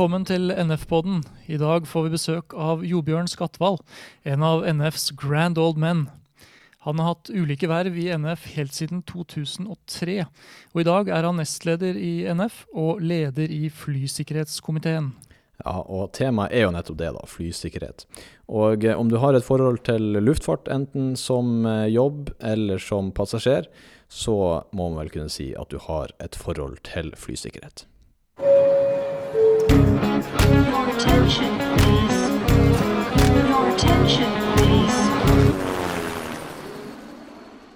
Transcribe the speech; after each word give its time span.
Velkommen 0.00 0.22
til 0.24 0.48
NF-podden. 0.48 1.18
I 1.44 1.58
dag 1.60 1.84
får 1.84 2.06
vi 2.06 2.10
besøk 2.14 2.54
av 2.56 2.80
Jobjørn 2.88 3.26
Skatval, 3.28 3.74
en 4.24 4.44
av 4.48 4.62
NFs 4.64 5.10
grand 5.12 5.60
old 5.60 5.76
men. 5.76 6.06
Han 6.86 7.02
har 7.02 7.10
hatt 7.10 7.28
ulike 7.28 7.68
verv 7.68 7.98
i 8.00 8.06
NF 8.08 8.46
helt 8.54 8.72
siden 8.72 9.02
2003, 9.04 10.14
og 10.72 10.80
i 10.80 10.86
dag 10.88 11.10
er 11.12 11.28
han 11.28 11.36
nestleder 11.36 12.00
i 12.00 12.24
NF 12.32 12.62
og 12.72 13.04
leder 13.04 13.52
i 13.52 13.68
flysikkerhetskomiteen. 13.68 15.10
Ja, 15.66 15.76
og 15.84 16.14
temaet 16.16 16.56
er 16.56 16.64
jo 16.64 16.72
nettopp 16.78 16.96
det, 17.04 17.12
da, 17.18 17.28
flysikkerhet. 17.34 18.08
Og 18.48 18.88
eh, 18.88 18.96
om 18.96 19.12
du 19.12 19.18
har 19.20 19.36
et 19.36 19.44
forhold 19.44 19.84
til 19.84 20.16
luftfart, 20.16 20.72
enten 20.72 21.12
som 21.12 21.68
eh, 21.68 21.90
jobb 21.92 22.32
eller 22.40 22.80
som 22.80 23.12
passasjer, 23.12 23.68
så 24.08 24.40
må 24.72 24.88
man 24.88 25.02
vel 25.04 25.12
kunne 25.18 25.36
si 25.36 25.52
at 25.52 25.68
du 25.68 25.76
har 25.92 26.16
et 26.24 26.40
forhold 26.40 26.80
til 26.88 27.12
flysikkerhet. 27.20 27.84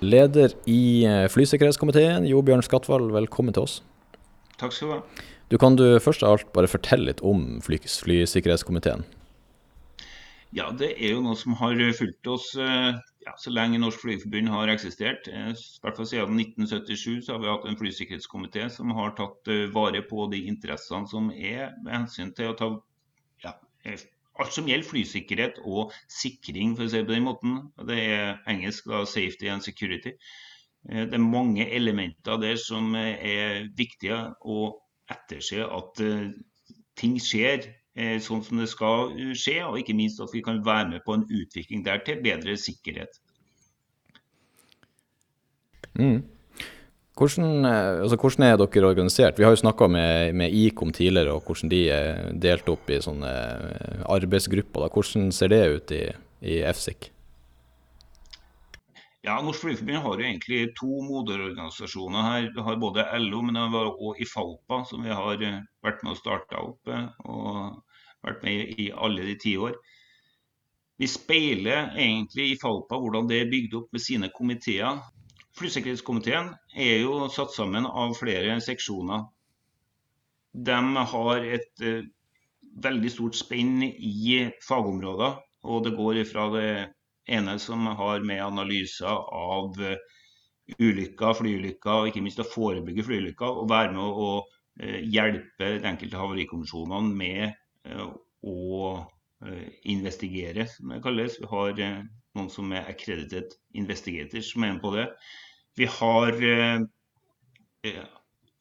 Leder 0.04 0.52
i 0.68 1.04
eh, 1.08 1.26
flysikkerhetskomiteen, 1.32 2.26
Jo 2.28 2.42
Bjørn 2.44 2.62
Skatval, 2.64 3.08
velkommen 3.14 3.54
til 3.56 3.64
oss. 3.64 3.78
Takk 4.60 4.74
skal 4.74 4.90
du 4.90 4.94
ha. 4.94 5.26
Du 5.52 5.58
Kan 5.60 5.76
du 5.78 5.84
først 6.02 6.24
av 6.24 6.36
alt 6.36 6.50
bare 6.56 6.70
fortelle 6.70 7.08
litt 7.10 7.22
om 7.24 7.60
fly 7.64 7.78
flysikkerhetskomiteen? 7.78 9.04
Ja, 10.54 10.70
det 10.70 10.92
er 10.94 11.16
jo 11.16 11.22
noe 11.24 11.36
som 11.38 11.56
har 11.58 11.78
fulgt 11.98 12.30
oss 12.30 12.52
eh, 12.54 12.94
ja, 13.24 13.34
så 13.38 13.50
lenge 13.50 13.78
Norsk 13.80 14.02
Flygerforbund 14.02 14.50
har 14.52 14.70
eksistert. 14.72 15.28
Eh, 15.28 15.52
I 15.52 15.82
hvert 15.82 15.98
fall 15.98 16.08
siden 16.08 16.40
1977 16.40 17.24
så 17.26 17.34
har 17.34 17.42
vi 17.42 17.50
hatt 17.50 17.68
en 17.68 17.78
flysikkerhetskomité 17.80 18.66
som 18.72 18.92
har 18.96 19.14
tatt 19.18 19.50
eh, 19.52 19.68
vare 19.74 20.02
på 20.08 20.26
de 20.32 20.44
interessene 20.50 21.08
som 21.10 21.30
er 21.32 21.72
med 21.82 21.94
hensyn 21.94 22.34
til 22.36 22.52
å 22.52 22.56
ta 22.58 22.70
ja, 23.44 23.54
alt 23.88 24.56
som 24.56 24.68
gjelder 24.68 24.88
flysikkerhet 24.88 25.60
og 25.64 25.94
sikring, 26.10 26.74
for 26.76 26.86
å 26.86 26.92
si 26.92 27.00
det 27.00 27.08
på 27.08 27.16
den 27.16 27.28
måten. 27.28 27.60
Det 27.88 28.00
er 28.00 28.42
engelsk 28.50 28.90
da, 28.90 29.04
'safety 29.04 29.48
and 29.52 29.64
security'. 29.64 30.16
Eh, 30.90 31.04
Det 31.06 31.14
er 31.14 31.30
mange 31.38 31.68
elementer 31.70 32.40
der 32.40 32.56
som 32.56 32.94
er 32.94 33.70
viktige 33.76 34.34
å 34.44 34.74
etterse 35.10 35.64
at 35.64 36.00
ting 36.96 37.18
skjer 37.20 37.66
sånn 38.22 38.42
som 38.42 38.58
det 38.58 38.68
skal 38.72 39.12
eh, 39.14 39.34
skje, 39.38 39.60
og 39.66 39.78
ikke 39.78 39.94
minst 39.96 40.22
at 40.22 40.32
vi 40.34 40.42
kan 40.42 40.58
være 40.66 40.90
med 40.96 41.04
på 41.06 41.14
en 41.14 41.26
utvikling 41.30 41.84
der 41.86 42.02
til 42.06 42.22
bedre 42.24 42.56
sikkerhet. 42.58 43.20
Hvordan, 47.14 47.64
eh, 47.64 48.02
altså, 48.02 48.18
hvordan 48.18 48.46
er 48.48 48.56
dere 48.58 48.90
organisert? 48.90 49.38
Vi 49.38 49.46
har 49.46 49.54
jo 49.54 49.62
snakka 49.62 49.86
med, 49.86 50.34
med 50.34 50.50
Ikom 50.50 50.92
tidligere, 50.92 51.32
og 51.32 51.46
hvordan 51.46 51.70
de 51.70 51.82
er 51.94 52.32
delt 52.34 52.68
opp 52.68 52.90
i 52.90 52.98
sånne 52.98 53.30
eh, 53.30 54.04
arbeidsgrupper. 54.10 54.82
Da. 54.82 54.90
Hvordan 54.90 55.30
ser 55.32 55.54
det 55.54 55.64
ut 55.70 55.94
i, 55.94 56.04
i 56.42 56.62
FSIC? 56.74 57.13
Ja, 59.24 59.38
Norsk 59.40 59.60
Flygerforbund 59.60 60.02
har 60.04 60.20
jo 60.20 60.24
egentlig 60.26 60.58
to 60.76 60.88
moderorganisasjoner 61.00 62.24
her. 62.26 62.46
Vi 62.52 62.62
har 62.66 62.74
både 62.76 63.04
LO, 63.22 63.38
men 63.46 63.56
også 63.56 64.10
IFALPA, 64.20 64.82
som 64.84 65.00
vi 65.00 65.14
har 65.16 65.40
eh, 65.40 65.62
vært 65.80 66.02
med 66.04 66.12
å 66.12 66.18
starte 66.18 66.58
opp 66.60 66.90
eh, 66.92 67.06
og 67.24 67.78
vært 68.26 68.42
med 68.44 68.74
i 68.84 68.90
alle 68.92 69.24
de 69.24 69.36
ti 69.40 69.54
år. 69.56 69.78
Vi 71.00 71.08
speiler 71.08 71.96
egentlig 71.96 72.50
IFALPA 72.52 72.98
hvordan 73.00 73.30
det 73.30 73.38
er 73.40 73.48
bygd 73.54 73.78
opp 73.78 73.96
med 73.96 74.04
sine 74.04 74.28
komiteer. 74.34 75.00
Flysikkerhetskomiteen 75.56 76.50
er 76.76 77.06
jo 77.06 77.22
satt 77.32 77.54
sammen 77.56 77.88
av 77.88 78.12
flere 78.18 78.58
seksjoner. 78.60 79.24
De 80.68 81.06
har 81.14 81.48
et 81.56 81.80
eh, 81.80 82.04
veldig 82.84 83.14
stort 83.16 83.40
spenn 83.40 83.80
i 83.88 84.50
fagområder, 84.68 85.40
og 85.64 85.88
det 85.88 85.94
går 85.96 86.20
fra 86.28 86.50
det 86.58 86.68
ene 87.26 87.58
som 87.58 87.86
har 87.86 88.20
med 88.20 88.42
analyser 88.44 89.06
av 89.08 89.80
eh, 89.82 89.98
ulykker, 90.78 91.36
flyulykker, 91.38 91.92
og 91.92 92.10
ikke 92.10 92.22
minst 92.24 92.42
å 92.42 92.48
forebygge 92.48 93.06
flyulykker, 93.06 93.60
og 93.60 93.70
være 93.70 93.92
med 93.96 94.20
å 94.24 94.28
eh, 94.80 95.00
hjelpe 95.12 95.74
de 95.78 95.90
enkelte 95.90 96.20
havarikommisjonene 96.20 97.18
med 97.22 97.44
eh, 97.88 98.06
å 98.44 98.58
investigere, 99.84 100.64
som 100.70 100.92
det 100.94 101.02
kalles. 101.04 101.34
Vi 101.36 101.48
har 101.50 101.74
noen 101.76 102.46
som 102.48 102.70
er 102.72 102.86
accredited 102.88 103.52
investigators 103.76 104.54
som 104.54 104.64
er 104.64 104.70
med 104.72 104.80
på 104.80 104.92
det. 104.94 105.04
Vi 105.76 105.88
har 105.98 106.38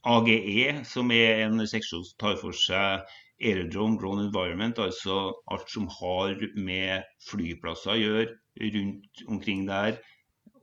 AGE, 0.03 0.66
som 0.90 1.13
er 1.16 1.45
en 1.45 1.63
seksjon 1.72 2.03
som 2.03 2.19
tar 2.19 2.35
for 2.41 2.57
seg 2.57 3.07
aerodrome, 3.43 3.99
drone 3.99 4.27
environment, 4.27 4.79
altså 4.79 5.33
alt 5.51 5.69
som 5.71 5.87
har 5.99 6.39
med 6.55 7.05
flyplasser 7.27 7.93
å 7.93 7.99
gjøre 7.99 8.73
rundt 8.75 9.23
omkring 9.27 9.65
der. 9.69 9.99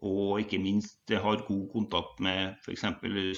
Og 0.00 0.40
ikke 0.40 0.60
minst 0.62 0.96
det 1.10 1.18
har 1.20 1.42
god 1.44 1.64
kontakt 1.74 2.22
med 2.24 2.54
f.eks. 2.64 2.86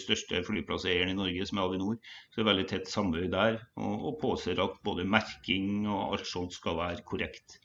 største 0.05 0.45
flyplasseieren 0.47 1.11
i 1.11 1.19
Norge, 1.19 1.47
som 1.49 1.59
er 1.59 1.67
Avinor. 1.67 1.97
Så 2.31 2.39
det 2.39 2.45
er 2.45 2.51
veldig 2.53 2.67
tett 2.71 2.91
samarbeid 2.91 3.33
der, 3.35 3.59
og, 3.83 4.05
og 4.13 4.21
påser 4.23 4.63
at 4.63 4.77
både 4.87 5.09
merking 5.09 5.89
og 5.89 6.15
alt 6.15 6.29
sånt 6.31 6.55
skal 6.55 6.79
være 6.79 7.03
korrekt. 7.09 7.59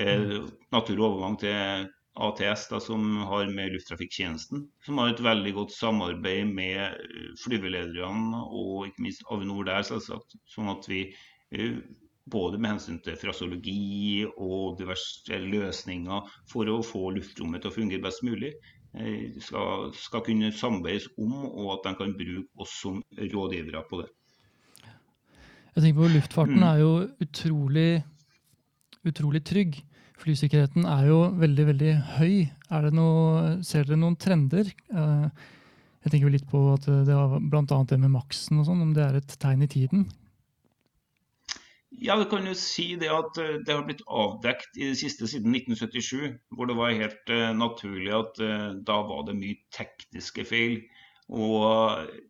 Eh, 0.00 0.38
naturlig 0.72 1.04
overgang 1.04 1.36
til 1.42 1.90
ATS, 2.14 2.68
da, 2.68 2.80
som 2.80 3.16
har 3.16 3.48
med 3.48 3.72
lufttrafikktjenesten, 3.72 4.66
som 4.84 4.98
har 5.00 5.12
et 5.12 5.22
veldig 5.24 5.54
godt 5.56 5.72
samarbeid 5.72 6.50
med 6.52 6.80
eh, 6.92 7.32
flyvelederne 7.44 8.42
og 8.44 8.88
ikke 8.90 9.06
minst 9.06 9.24
Avinor 9.32 9.64
der, 9.68 9.84
selvsagt. 9.88 10.36
Sånn 10.52 10.68
at 10.72 10.88
vi 10.90 11.06
eh, 11.56 11.78
både 12.32 12.60
med 12.60 12.74
hensyn 12.74 13.00
til 13.02 13.16
fraseologi 13.18 14.26
og 14.36 14.78
diverse 14.78 15.40
løsninger 15.42 16.30
for 16.52 16.68
å 16.70 16.82
få 16.86 17.10
luftrommet 17.16 17.64
til 17.64 17.72
å 17.72 17.76
fungere 17.80 18.04
best 18.04 18.22
mulig, 18.26 18.52
eh, 18.94 19.32
skal, 19.40 19.90
skal 19.96 20.24
kunne 20.28 20.52
samarbeides 20.52 21.08
om, 21.16 21.32
og 21.48 21.78
at 21.78 21.88
de 21.88 21.96
kan 22.02 22.16
bruke 22.18 22.66
oss 22.66 22.76
som 22.84 23.00
rådgivere 23.18 23.86
på 23.88 24.02
det. 24.04 24.10
Jeg 25.72 25.86
tenker 25.86 26.02
på 26.02 26.12
Luftfarten 26.12 26.58
Mm. 26.60 26.68
er 26.68 26.78
jo 26.82 26.92
utrolig, 27.24 28.04
utrolig 29.08 29.42
trygg. 29.48 29.80
Flysikkerheten 30.22 30.86
er 30.86 31.08
jo 31.08 31.18
veldig, 31.40 31.66
veldig 31.72 31.92
høy. 32.18 32.34
Noe, 32.94 33.56
ser 33.66 33.88
dere 33.88 33.98
noen 33.98 34.16
trender? 34.20 34.70
Eh, 34.92 35.48
Jeg 36.02 36.10
tenker 36.10 36.32
litt 36.34 36.48
på 36.50 36.60
at 36.72 36.86
det 37.06 37.14
har 37.14 37.36
annet 37.38 37.92
det 37.92 37.98
med 38.02 38.10
maksen 38.10 38.58
og 38.58 38.66
sånn, 38.66 38.80
om 38.82 38.94
det 38.94 39.04
er 39.04 39.20
et 39.20 39.34
tegn 39.38 39.62
i 39.62 39.70
tiden. 39.70 40.08
Ja, 42.02 42.16
vi 42.16 42.24
kan 42.30 42.46
jo 42.48 42.54
si 42.58 42.96
det 42.98 43.10
at 43.12 43.38
eh, 43.38 43.60
det 43.62 43.74
har 43.74 43.84
blitt 43.86 44.02
avdekt 44.08 44.78
i 44.78 44.88
det 44.90 44.98
siste 44.98 45.28
siden 45.30 45.54
1977, 45.54 46.38
hvor 46.56 46.66
det 46.66 46.76
var 46.78 46.96
helt 46.96 47.30
eh, 47.30 47.52
naturlig 47.54 48.10
at 48.16 48.40
eh, 48.42 48.68
da 48.88 48.96
var 49.06 49.26
det 49.28 49.36
mye 49.38 49.58
tekniske 49.76 50.46
feil. 50.48 50.80
Og 51.30 51.62
eh, 52.00 52.22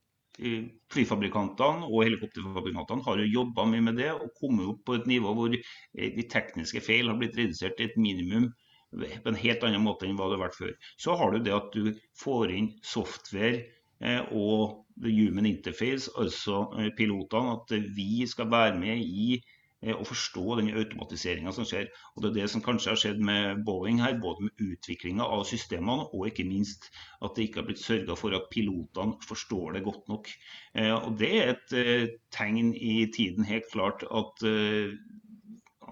flyfabrikantene 0.93 1.87
og 1.88 2.06
helikopterfabrikantene 2.06 3.04
har 3.04 3.20
jo 3.20 3.32
jobba 3.34 3.66
mye 3.69 3.84
med 3.84 3.98
det 4.00 4.10
og 4.15 4.31
kommet 4.38 4.70
opp 4.70 4.81
på 4.88 4.97
et 4.97 5.09
nivå 5.10 5.34
hvor 5.37 5.54
eh, 5.54 6.12
de 6.16 6.25
tekniske 6.32 6.81
feil 6.84 7.10
har 7.10 7.19
blitt 7.20 7.37
redusert 7.37 7.76
til 7.76 7.91
et 7.91 7.98
minimum 8.00 8.48
på 8.92 9.28
en 9.28 9.41
helt 9.41 9.65
annen 9.65 9.84
måte 9.84 10.06
enn 10.06 10.16
hva 10.19 10.28
det 10.28 10.37
har 10.37 10.47
vært 10.47 10.59
før. 10.59 10.72
Så 11.00 11.16
har 11.16 11.32
du 11.32 11.41
det 11.44 11.54
at 11.56 11.71
du 11.76 11.92
får 12.21 12.53
inn 12.53 12.71
software 12.84 13.62
eh, 14.04 14.21
og 14.30 14.83
the 15.01 15.12
human 15.12 15.48
interface, 15.48 16.10
altså 16.21 16.66
eh, 16.78 16.91
pilotene, 16.97 17.57
at 17.57 17.77
eh, 17.77 17.89
vi 17.97 18.27
skal 18.28 18.51
være 18.53 18.77
med 18.78 19.01
i 19.01 19.41
eh, 19.83 19.95
å 19.95 20.07
forstå 20.07 20.59
den 20.61 20.71
automatiseringa 20.79 21.53
som 21.55 21.67
skjer. 21.69 21.91
Og 22.15 22.23
Det 22.25 22.31
er 22.31 22.37
det 22.41 22.49
som 22.53 22.65
kanskje 22.65 22.93
har 22.93 23.01
skjedd 23.03 23.23
med 23.23 23.65
Boeing 23.67 24.01
her, 24.03 24.17
både 24.23 24.49
med 24.49 24.65
utviklinga 24.73 25.27
av 25.27 25.45
systemene 25.49 26.09
og 26.11 26.29
ikke 26.31 26.47
minst 26.49 26.91
at 27.21 27.34
det 27.37 27.49
ikke 27.49 27.63
har 27.63 27.69
blitt 27.69 27.83
sørga 27.83 28.17
for 28.19 28.37
at 28.39 28.49
pilotene 28.55 29.19
forstår 29.27 29.77
det 29.77 29.84
godt 29.89 30.09
nok. 30.13 30.33
Eh, 30.75 30.95
og 30.95 31.19
Det 31.21 31.33
er 31.41 31.55
et 31.55 31.77
eh, 31.79 32.09
tegn 32.34 32.73
i 32.75 33.07
tiden 33.15 33.49
helt 33.49 33.69
klart 33.73 34.07
at 34.09 34.47
eh, 34.49 34.95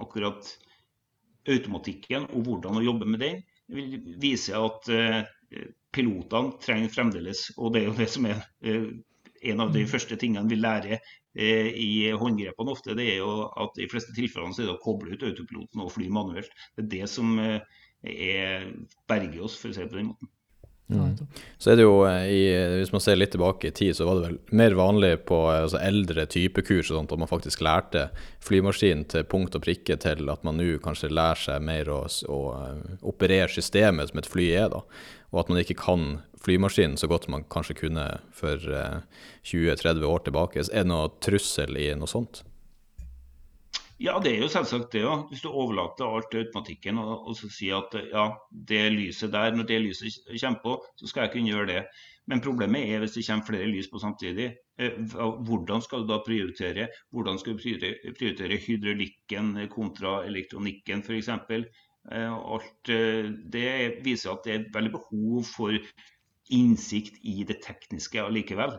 akkurat 0.00 0.48
automatikken 1.50 2.28
og 2.30 2.46
hvordan 2.46 2.78
å 2.78 2.84
jobbe 2.84 3.08
med 3.08 3.22
den, 3.24 3.44
vil 3.70 4.00
vise 4.20 4.56
at 4.58 4.88
eh, 4.90 5.22
pilotene 5.94 6.58
trenger 6.62 6.92
fremdeles, 6.94 7.48
og 7.56 7.74
det 7.74 7.82
er 7.82 7.88
jo 7.88 7.96
det 7.98 8.08
som 8.10 8.26
er 8.30 8.42
eh, 8.66 8.90
en 9.40 9.60
av 9.64 9.72
de 9.74 9.84
første 9.88 10.18
tingene 10.20 10.48
vi 10.50 10.58
lærer 10.60 10.98
eh, 10.98 11.70
i 11.70 12.10
håndgrepene 12.16 12.74
ofte, 12.74 12.96
det 12.98 13.06
er 13.14 13.22
jo 13.22 13.46
at 13.48 13.78
i 13.78 13.86
de 13.86 13.92
fleste 13.92 14.16
tilfellene 14.16 14.56
så 14.56 14.64
er 14.64 14.70
det 14.70 14.76
å 14.78 14.82
koble 14.82 15.14
ut 15.14 15.24
autopiloten 15.30 15.84
og 15.84 15.94
fly 15.94 16.10
manuelt. 16.12 16.52
Det 16.76 16.86
er 16.86 16.92
det 16.96 17.06
som 17.12 17.38
eh, 17.42 17.60
er, 18.04 18.68
berger 19.10 19.46
oss, 19.46 19.56
for 19.60 19.72
å 19.72 19.76
si 19.76 19.82
det 19.84 19.90
på 19.92 20.00
den 20.00 20.12
måten. 20.12 20.34
Mm. 20.90 21.12
Så 21.58 21.70
er 21.70 21.76
det 21.78 21.84
jo, 21.84 22.00
eh, 22.08 22.24
i, 22.34 22.40
hvis 22.80 22.90
man 22.90 23.02
ser 23.04 23.18
litt 23.18 23.30
tilbake 23.30 23.68
i 23.70 23.74
tid, 23.74 23.94
så 23.96 24.08
var 24.08 24.18
det 24.18 24.24
vel 24.26 24.38
mer 24.58 24.74
vanlig 24.74 25.12
på 25.28 25.38
altså 25.52 25.78
eldre 25.78 26.24
typekurs 26.26 26.90
og 26.90 26.98
sånt, 26.98 27.14
at 27.14 27.22
man 27.22 27.30
faktisk 27.30 27.62
lærte 27.62 28.08
flymaskinen 28.42 29.06
til 29.12 29.28
punkt 29.30 29.54
og 29.54 29.62
prikke 29.64 29.96
til 30.02 30.32
at 30.32 30.42
man 30.46 30.58
nå 30.58 30.80
kanskje 30.82 31.12
lærer 31.12 31.44
seg 31.44 31.62
mer 31.64 31.92
å, 31.94 32.02
å 32.26 32.40
operere 33.12 33.50
systemet 33.54 34.10
som 34.10 34.22
et 34.22 34.30
fly 34.30 34.50
er, 34.64 34.68
da. 34.74 34.82
Og 35.30 35.44
at 35.44 35.50
man 35.52 35.60
ikke 35.62 35.78
kan 35.78 36.06
flymaskinen 36.42 36.98
så 36.98 37.06
godt 37.10 37.28
man 37.30 37.46
kanskje 37.52 37.78
kunne 37.84 38.06
for 38.34 38.58
eh, 38.58 39.02
20-30 39.46 40.06
år 40.06 40.24
tilbake. 40.26 40.64
Er 40.66 40.84
det 40.84 40.90
noe 40.90 41.10
trussel 41.22 41.78
i 41.78 41.90
noe 41.98 42.10
sånt? 42.10 42.42
Ja, 44.00 44.14
det 44.24 44.30
er 44.32 44.46
jo 44.46 44.48
selvsagt 44.48 44.94
det 44.94 45.02
Ja. 45.04 45.18
Hvis 45.28 45.42
du 45.44 45.50
overlater 45.50 46.08
alt 46.08 46.30
til 46.32 46.46
automatikken 46.46 46.98
og, 46.98 47.28
og 47.28 47.36
så 47.36 47.50
sier 47.52 47.82
at 47.82 47.96
ja, 48.08 48.30
det 48.50 48.86
lyset 48.94 49.32
der, 49.34 49.52
når 49.52 49.68
det 49.68 49.82
lyset 49.84 50.24
kommer 50.40 50.62
på, 50.64 50.78
så 50.96 51.10
skal 51.10 51.26
jeg 51.26 51.32
kunne 51.34 51.52
gjøre 51.52 51.68
det. 51.68 51.82
Men 52.30 52.40
problemet 52.40 52.88
er 52.88 53.02
hvis 53.02 53.18
det 53.18 53.26
kommer 53.26 53.46
flere 53.50 53.68
lys 53.68 53.90
på 53.92 54.00
samtidig. 54.00 54.54
Eh, 54.80 54.96
Hvordan 55.44 55.84
skal 55.84 56.06
du 56.06 56.14
da 56.14 56.22
prioritere? 56.24 56.88
Hvordan 57.12 57.38
skal 57.38 57.58
du 57.58 57.60
prioritere 58.16 58.60
hydraulikken 58.64 59.52
kontra 59.68 60.22
elektronikken 60.24 61.04
f.eks.? 61.04 61.28
Alt 62.08 62.88
eh, 62.88 63.28
det 63.52 64.00
viser 64.04 64.32
at 64.32 64.46
det 64.46 64.54
er 64.54 64.68
veldig 64.74 64.94
behov 64.96 65.44
for 65.46 65.76
innsikt 66.50 67.20
i 67.22 67.44
det 67.46 67.60
tekniske 67.64 68.22
allikevel. 68.22 68.78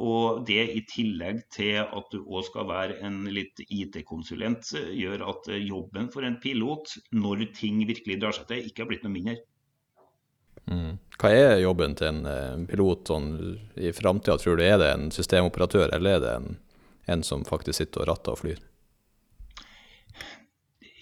Og 0.00 0.46
det 0.48 0.62
i 0.72 0.80
tillegg 0.88 1.42
til 1.52 1.82
at 1.82 2.14
du 2.14 2.22
òg 2.22 2.46
skal 2.46 2.68
være 2.70 2.96
en 3.04 3.26
litt 3.28 3.60
IT-konsulent, 3.66 4.72
eh, 4.78 4.92
gjør 5.02 5.26
at 5.34 5.50
eh, 5.52 5.64
jobben 5.68 6.08
for 6.14 6.24
en 6.24 6.38
pilot, 6.40 6.96
når 7.12 7.48
ting 7.58 7.82
virkelig 7.88 8.20
drar 8.22 8.36
seg 8.36 8.48
til, 8.48 8.68
ikke 8.68 8.84
har 8.84 8.92
blitt 8.92 9.04
noe 9.04 9.12
mindre. 9.12 9.36
Mm. 10.70 10.96
Hva 11.18 11.30
er 11.34 11.60
jobben 11.60 11.96
til 11.98 12.08
en 12.08 12.26
eh, 12.30 12.66
pilot 12.70 13.12
sånn 13.12 13.30
i 13.76 13.92
framtida? 13.92 14.38
Tror 14.40 14.56
du 14.56 14.64
er 14.64 14.78
det 14.80 14.92
en 14.94 15.10
systemoperatør, 15.12 15.90
eller 15.92 16.16
er 16.16 16.24
det 16.24 16.34
en, 16.38 16.52
en 17.12 17.26
som 17.26 17.44
faktisk 17.44 17.82
sitter 17.82 18.06
og 18.06 18.14
ratter 18.14 18.36
og 18.36 18.44
flyr? 18.46 18.62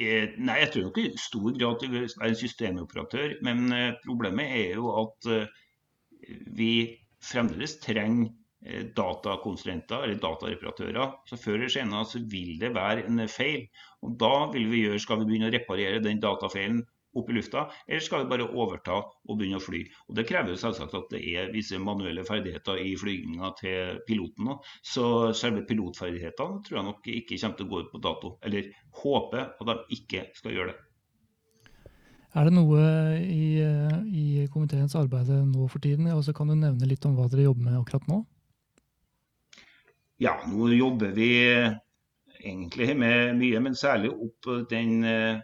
Eh, 0.01 0.33
Nei, 0.41 0.61
jeg 0.63 0.73
tror 0.73 0.87
nok 0.89 0.99
i 1.03 1.09
stor 1.21 1.57
grad 1.61 1.81
det 1.83 1.91
vi 1.93 2.03
er 2.07 2.29
en 2.31 2.37
systemoperatør, 2.43 3.35
men 3.45 3.67
eh, 3.77 3.97
problemet 4.05 4.53
er 4.57 4.79
jo 4.79 4.93
at 5.03 5.29
eh, 5.35 6.39
vi 6.57 6.75
fremdeles 7.25 7.77
trenger 7.85 8.37
datakonsulenter 8.97 10.03
eller 10.05 10.19
datareparatører. 10.21 11.15
Så 11.29 11.39
Før 11.41 11.55
eller 11.57 11.71
senere 11.73 12.05
så 12.05 12.19
vil 12.29 12.59
det 12.61 12.75
være 12.75 13.07
en 13.09 13.23
feil. 13.29 13.63
og 14.05 14.19
Da 14.21 14.33
vil 14.53 14.67
vi 14.69 14.83
gjøre, 14.83 14.99
skal 15.01 15.23
vi 15.23 15.31
begynne 15.31 15.49
å 15.49 15.55
reparere 15.55 16.03
den 16.05 16.21
datafeilen 16.21 16.83
opp 17.17 17.31
i 17.31 17.37
lufta, 17.37 17.65
eller 17.89 18.05
skal 18.05 18.25
vi 18.25 18.31
bare 18.31 18.47
overta 18.49 18.99
og 19.01 19.39
begynne 19.39 19.59
å 19.59 19.65
fly. 19.65 19.81
Og 20.09 20.19
Det 20.19 20.27
krever 20.29 20.55
jo 20.55 20.61
selvsagt 20.61 20.95
at 20.95 21.09
det 21.15 21.23
er 21.35 21.51
visse 21.55 21.79
manuelle 21.83 22.25
ferdigheter 22.27 22.79
i 22.83 22.95
flyginga 23.01 23.53
til 23.61 23.99
piloten. 24.07 24.53
Så 24.83 25.33
selve 25.37 25.65
pilotferdighetene 25.69 26.63
tror 26.67 26.79
jeg 26.79 26.89
nok 26.91 27.11
ikke 27.11 27.41
kommer 27.41 27.59
til 27.59 27.67
å 27.67 27.73
gå 27.73 27.83
ut 27.83 27.91
på 27.95 28.05
dato. 28.07 28.37
Eller 28.47 28.71
håper 29.03 29.51
at 29.51 29.73
de 29.73 29.99
ikke 29.99 30.29
skal 30.39 30.57
gjøre 30.57 30.73
det. 30.73 30.87
Er 32.31 32.47
det 32.47 32.55
noe 32.55 32.83
i, 33.19 33.59
i 34.15 34.27
komiteens 34.55 34.95
arbeid 34.95 35.33
nå 35.51 35.67
for 35.67 35.83
tiden? 35.83 36.07
Og 36.15 36.23
så 36.23 36.35
kan 36.37 36.51
du 36.51 36.55
nevne 36.55 36.87
litt 36.87 37.07
om 37.09 37.17
hva 37.19 37.27
dere 37.31 37.49
jobber 37.49 37.67
med 37.67 37.81
akkurat 37.81 38.07
nå? 38.11 38.21
Ja, 40.21 40.37
nå 40.47 40.69
jobber 40.77 41.11
vi 41.17 41.33
egentlig 42.41 42.95
med 42.97 43.35
mye, 43.41 43.61
men 43.65 43.77
særlig 43.77 44.13
opp 44.13 44.49
den 44.71 45.03
eh, 45.05 45.41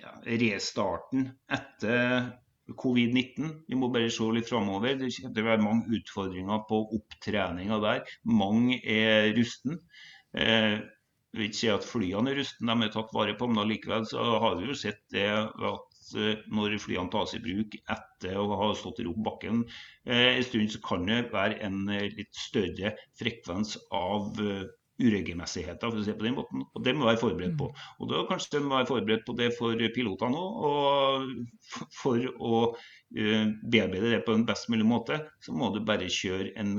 ja, 0.00 0.14
restarten 0.24 1.28
etter 1.52 2.30
covid-19. 2.78 3.50
Vi 3.68 3.78
må 3.78 3.90
bare 3.92 4.10
se 4.12 4.28
litt 4.34 4.50
framover. 4.50 4.96
Det 4.98 5.10
kommer 5.16 5.34
til 5.34 5.44
å 5.44 5.50
være 5.50 5.64
mange 5.64 5.98
utfordringer 5.98 6.64
på 6.68 6.80
opptreninga 6.98 7.80
der. 7.82 8.02
Mange 8.30 8.80
er 8.84 9.30
rusten. 9.38 9.80
Eh, 10.36 10.78
jeg 11.30 11.38
vil 11.38 11.46
ikke 11.46 11.60
si 11.60 11.70
at 11.70 11.86
flyene 11.86 12.32
er 12.32 12.40
rusten, 12.40 12.70
de 12.70 12.86
er 12.86 12.90
tatt 12.94 13.12
vare 13.14 13.36
på, 13.38 13.46
men 13.46 13.62
allikevel 13.62 14.06
så 14.10 14.24
har 14.42 14.56
vi 14.58 14.66
jo 14.66 14.74
sett 14.78 15.04
det 15.14 15.28
at 15.30 16.14
eh, 16.18 16.40
når 16.50 16.74
flyene 16.82 17.12
tas 17.12 17.36
i 17.38 17.42
bruk 17.44 17.76
etter 17.78 18.38
å 18.40 18.48
ha 18.58 18.72
stått 18.74 18.98
i 18.98 19.06
ro 19.06 19.14
på 19.14 19.26
bakken 19.28 19.60
eh, 19.62 20.32
en 20.32 20.46
stund, 20.46 20.72
så 20.74 20.82
kan 20.82 21.06
det 21.06 21.20
være 21.30 21.60
en 21.68 21.84
eh, 21.86 22.08
litt 22.18 22.34
større 22.34 22.96
frekvens 23.20 23.76
av 23.94 24.42
eh, 24.42 24.66
uregelmessigheter, 25.00 25.90
for 25.90 26.00
å 26.00 26.04
si 26.04 26.12
det 26.12 26.18
på 26.20 26.26
den 26.28 26.36
måten. 26.38 26.64
Og 26.74 26.84
Det 26.84 26.94
må 26.96 27.08
være 27.08 27.22
forberedt 27.22 27.58
på. 27.60 27.70
Og 27.98 28.10
da 28.10 28.22
kanskje 28.28 28.56
de 28.56 28.62
må 28.66 28.76
være 28.76 28.90
forberedt 28.92 29.26
på 29.26 29.36
det 29.40 29.50
for 29.58 29.84
pilotene 29.96 30.40
òg. 30.40 30.64
Og 30.70 31.90
for 31.96 32.30
å 32.38 32.62
eh, 33.16 33.46
bearbeide 33.72 34.14
det 34.14 34.24
på 34.26 34.36
en 34.36 34.46
best 34.48 34.70
mulig 34.72 34.88
måte, 34.88 35.20
så 35.44 35.56
må 35.56 35.72
du 35.74 35.82
bare 35.86 36.10
kjøre 36.10 36.52
en 36.60 36.74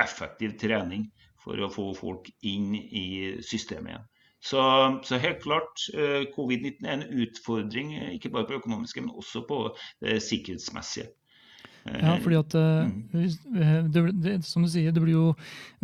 effektiv 0.00 0.56
trening 0.60 1.08
for 1.44 1.60
å 1.60 1.70
få 1.72 1.90
folk 1.96 2.30
inn 2.46 2.72
i 2.74 3.06
systemet 3.44 3.94
igjen. 3.94 4.10
Så, 4.44 4.60
så 5.08 5.16
helt 5.22 5.40
klart, 5.40 5.86
eh, 5.96 6.26
covid-19 6.34 6.84
er 6.84 6.98
en 6.98 7.20
utfordring, 7.24 7.94
ikke 8.12 8.32
bare 8.32 8.44
på 8.44 8.52
det 8.52 8.58
økonomiske, 8.60 9.00
men 9.00 9.16
også 9.16 9.40
på 9.48 9.60
det 10.04 10.18
sikkerhetsmessige. 10.20 11.06
Eh, 11.86 11.98
Ja, 12.00 12.16
fordi 12.16 12.36
at 12.38 12.54
eh, 12.54 12.86
Mm. 12.88 13.24
eh, 13.60 13.82
det, 13.92 14.22
det, 14.22 14.44
Som 14.44 14.62
du 14.64 14.68
sier, 14.68 14.90
det 14.92 15.02
blir 15.02 15.12
jo 15.12 15.34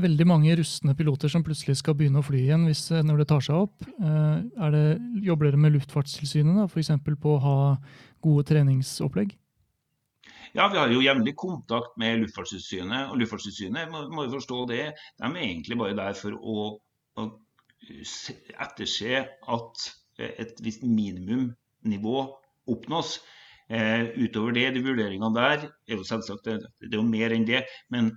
veldig 0.01 0.27
mange 0.27 0.57
rustne 0.57 0.95
piloter 0.97 1.29
som 1.29 1.45
plutselig 1.45 1.77
skal 1.77 1.95
begynne 1.95 2.23
å 2.23 2.25
fly 2.25 2.39
igjen 2.47 2.65
hvis, 2.67 2.91
eh, 2.91 3.03
når 3.05 3.19
det 3.19 3.29
tar 3.29 3.41
seg 3.45 3.55
opp. 3.67 3.85
Eh, 4.01 4.65
Er 4.65 4.71
det, 4.71 5.01
jobber 5.23 5.51
dere 5.51 5.61
med 5.61 5.73
Luftfartstilsynet 5.77 6.71
f.eks. 6.71 6.89
på 7.21 7.37
å 7.37 7.41
ha 7.41 7.77
gode 8.23 8.47
treningsopplegg? 8.49 9.37
Ja, 10.55 10.67
vi 10.69 10.79
har 10.79 10.89
jo 10.91 11.01
jevnlig 11.01 11.37
kontakt 11.37 11.97
med 11.97 12.21
Luftfartstilsynet. 12.25 13.11
Og 13.13 13.19
Luftfartstilsynet 13.21 13.91
må, 13.93 14.09
må 14.11 14.25
jo 14.25 14.33
forstå 14.41 14.67
det. 14.69 14.95
De 15.21 15.25
er 15.29 15.37
egentlig 15.45 15.79
bare 15.79 15.95
der 15.95 16.17
for 16.19 16.33
å, 16.33 16.81
å 17.21 17.29
etterse 18.59 19.21
at 19.49 19.85
eh, 20.19 20.33
et 20.43 20.57
visst 20.65 20.83
minimumnivå 20.83 22.17
oppnås. 22.71 23.21
Eh, 23.71 24.09
utover 24.19 24.57
det, 24.57 24.67
de 24.75 24.83
vurderingene 24.83 25.31
der, 25.37 25.69
er 25.87 25.95
jo 25.95 26.07
selvsagt 26.07 26.49
det, 26.49 26.57
det 26.83 26.91
er 26.91 26.99
jo 26.99 27.07
mer 27.07 27.35
enn 27.35 27.47
det. 27.47 27.63
Men 27.95 28.11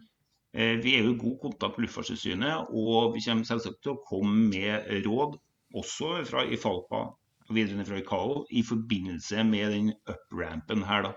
eh, 0.53 0.79
vi 0.81 0.95
er 0.97 1.05
jo 1.05 1.13
i 1.13 1.21
god 1.21 1.39
kontakt 1.45 1.77
med 1.77 1.87
Luftfartstilsynet, 1.87 2.73
og 2.73 3.13
vi 3.13 3.21
kommer 3.25 3.49
selvsagt 3.49 3.83
til 3.85 3.93
å 3.93 4.01
komme 4.07 4.47
med 4.49 4.89
råd, 5.05 5.37
også 5.77 6.15
fra 6.29 6.45
IFALPA 6.53 7.03
og 7.43 7.55
videre 7.57 7.85
fra 7.85 7.99
ICAO, 7.99 8.43
i 8.55 8.63
forbindelse 8.65 9.43
med 9.45 9.73
den 9.75 9.93
up-rampen 10.09 10.85
her. 10.87 11.09
da. 11.09 11.13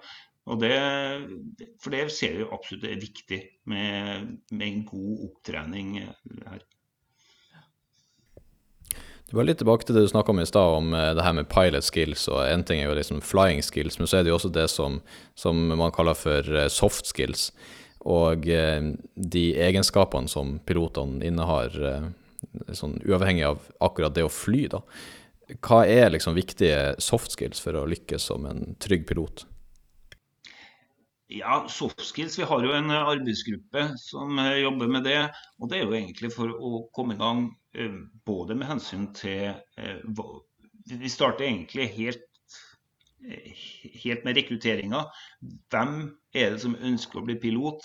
Og 0.47 0.61
det, 0.63 0.73
for 1.83 1.95
det 1.95 2.07
ser 2.15 2.37
vi 2.39 2.49
absolutt 2.55 2.87
er 2.87 3.03
viktig 3.03 3.39
med, 3.73 4.33
med 4.53 4.67
en 4.67 4.85
god 4.87 5.25
opptrening 5.31 5.97
her. 6.03 6.65
Du 9.27 9.37
var 9.37 9.47
litt 9.49 9.59
tilbake 9.59 9.83
til 9.83 9.97
det 9.97 10.05
du 10.05 10.11
snakka 10.13 10.31
om 10.31 10.39
i 10.39 10.47
stad, 10.47 10.73
om 10.79 10.93
eh, 10.95 11.13
det 11.19 11.25
her 11.27 11.35
med 11.35 11.49
pilot 11.51 11.85
skills. 11.85 12.29
og 12.31 12.45
En 12.47 12.63
ting 12.65 12.79
er 12.79 12.87
jo 12.87 12.99
liksom 12.99 13.23
flying 13.27 13.63
skills, 13.65 13.99
men 13.99 14.07
så 14.07 14.21
er 14.21 14.27
det 14.27 14.31
jo 14.31 14.37
også 14.39 14.53
det 14.55 14.69
som, 14.71 15.01
som 15.35 15.65
man 15.75 15.95
kaller 15.95 16.15
for 16.15 16.47
eh, 16.47 16.69
soft 16.71 17.11
skills. 17.11 17.51
Og 18.07 18.47
eh, 18.47 18.93
de 19.17 19.45
egenskapene 19.67 20.31
som 20.31 20.61
pilotene 20.63 21.27
innehar, 21.27 21.75
eh, 21.75 22.07
sånn 22.71 23.01
uavhengig 23.03 23.49
av 23.49 23.67
akkurat 23.83 24.15
det 24.15 24.29
å 24.29 24.31
fly, 24.31 24.69
da. 24.77 24.85
Hva 25.59 25.83
er 25.91 26.15
liksom 26.15 26.39
viktige 26.39 26.95
soft 27.03 27.35
skills 27.35 27.59
for 27.63 27.75
å 27.79 27.87
lykkes 27.87 28.31
som 28.31 28.47
en 28.47 28.79
trygg 28.83 29.09
pilot? 29.11 29.43
Ja, 31.35 31.65
soft 31.67 32.03
skills. 32.07 32.39
Vi 32.39 32.47
har 32.47 32.63
jo 32.63 32.75
en 32.79 32.95
arbeidsgruppe 32.95 33.89
som 33.99 34.39
jobber 34.39 34.91
med 34.91 35.07
det. 35.07 35.21
Og 35.59 35.71
det 35.71 35.81
er 35.81 35.89
jo 35.89 35.95
egentlig 35.99 36.31
for 36.35 36.51
å 36.55 36.85
komme 36.95 37.19
i 37.19 37.23
gang 37.23 37.49
både 38.27 38.57
med 38.57 38.69
hensyn 38.71 39.11
til 39.17 39.53
eh, 39.79 40.21
Vi 40.87 41.11
starter 41.11 41.47
egentlig 41.47 41.89
helt, 41.97 42.27
eh, 43.27 43.65
helt 44.05 44.25
med 44.25 44.37
rekrutteringa. 44.39 45.05
Hvem 45.71 45.97
er 46.35 46.55
det 46.55 46.63
som 46.63 46.79
ønsker 46.79 47.21
å 47.21 47.27
bli 47.27 47.39
pilot? 47.43 47.83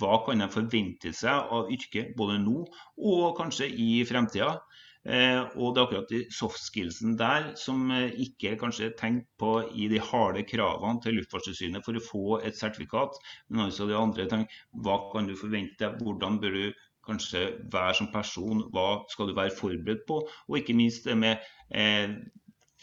Hva 0.00 0.22
kan 0.24 0.40
de 0.40 0.48
forvente 0.52 1.12
seg 1.12 1.52
av 1.52 1.72
yrket 1.72 2.14
både 2.16 2.38
nå 2.40 2.62
og 2.64 3.36
kanskje 3.36 3.68
i 3.68 4.04
fremtida? 4.08 4.58
Eh, 5.04 5.42
og 5.60 5.74
det 5.74 5.82
er 5.82 5.84
akkurat 5.84 6.12
de 6.14 6.22
soft 6.32 6.62
skillsen 6.64 7.18
der 7.20 7.50
som 7.60 7.90
ikke 7.92 8.54
ikke 8.54 8.70
er 8.86 8.94
tenkt 8.96 9.26
på 9.36 9.58
i 9.76 9.90
de 9.92 10.00
harde 10.00 10.46
kravene 10.48 11.02
til 11.04 11.18
Luftfartstilsynet 11.18 11.84
for 11.84 12.00
å 12.00 12.06
få 12.06 12.38
et 12.40 12.56
sertifikat, 12.56 13.18
men 13.50 13.66
altså 13.66 13.88
de 13.90 13.98
andre 13.98 14.24
tingene. 14.24 14.62
hva 14.72 14.96
kan 15.12 15.28
du 15.28 15.36
forvente 15.36 15.92
hvordan 16.00 16.40
bør 16.40 16.56
du 16.56 16.84
kanskje 17.06 17.44
være 17.72 17.98
som 18.00 18.10
person, 18.12 18.64
hva 18.74 19.02
skal 19.12 19.30
du 19.30 19.36
være 19.36 19.56
forberedt 19.58 20.06
på, 20.08 20.22
og 20.48 20.58
ikke 20.58 20.76
minst 20.76 21.08
det 21.08 21.18
med 21.18 21.36
eh, 21.74 22.16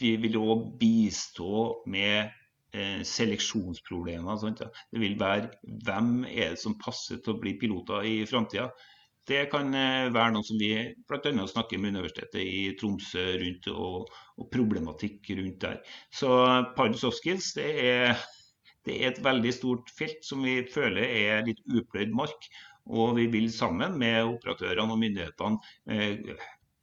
Vi 0.00 0.16
vil 0.18 0.34
jo 0.34 0.54
bistå 0.80 1.82
med 1.86 2.30
eh, 2.74 3.02
seleksjonsproblemer. 3.06 4.38
Sant? 4.40 4.62
Det 4.90 5.00
vil 5.00 5.20
være 5.20 5.52
hvem 5.86 6.24
er 6.24 6.56
det 6.56 6.62
som 6.62 6.78
passer 6.80 7.20
til 7.22 7.36
å 7.36 7.42
bli 7.42 7.54
piloter 7.60 8.08
i 8.08 8.16
framtida. 8.26 8.70
Det 9.28 9.44
kan 9.52 9.70
eh, 9.78 10.10
være 10.10 10.34
noe 10.34 10.46
som 10.46 10.58
vi 10.58 10.72
bl.a. 11.06 11.46
snakker 11.46 11.78
med 11.78 11.94
Universitetet 11.94 12.42
i 12.42 12.72
Tromsø 12.78 13.22
rundt, 13.42 13.68
og, 13.70 14.10
og 14.38 14.48
problematikk 14.50 15.30
rundt 15.38 15.60
der. 15.62 15.78
Så 16.10 16.32
pilot 16.76 16.98
soft 16.98 17.20
skills 17.20 17.52
det 17.58 17.68
er, 17.84 18.24
det 18.88 18.98
er 18.98 19.12
et 19.12 19.22
veldig 19.22 19.54
stort 19.54 19.92
felt 19.94 20.26
som 20.26 20.42
vi 20.42 20.58
føler 20.74 21.06
er 21.06 21.46
litt 21.46 21.62
upløyd 21.70 22.10
mark. 22.18 22.50
Og 22.90 23.14
vi 23.18 23.28
vil 23.30 23.46
sammen 23.52 23.94
med 24.00 24.24
operatørene 24.26 24.90
og 24.90 24.98
myndighetene 24.98 25.58
eh, 25.90 26.32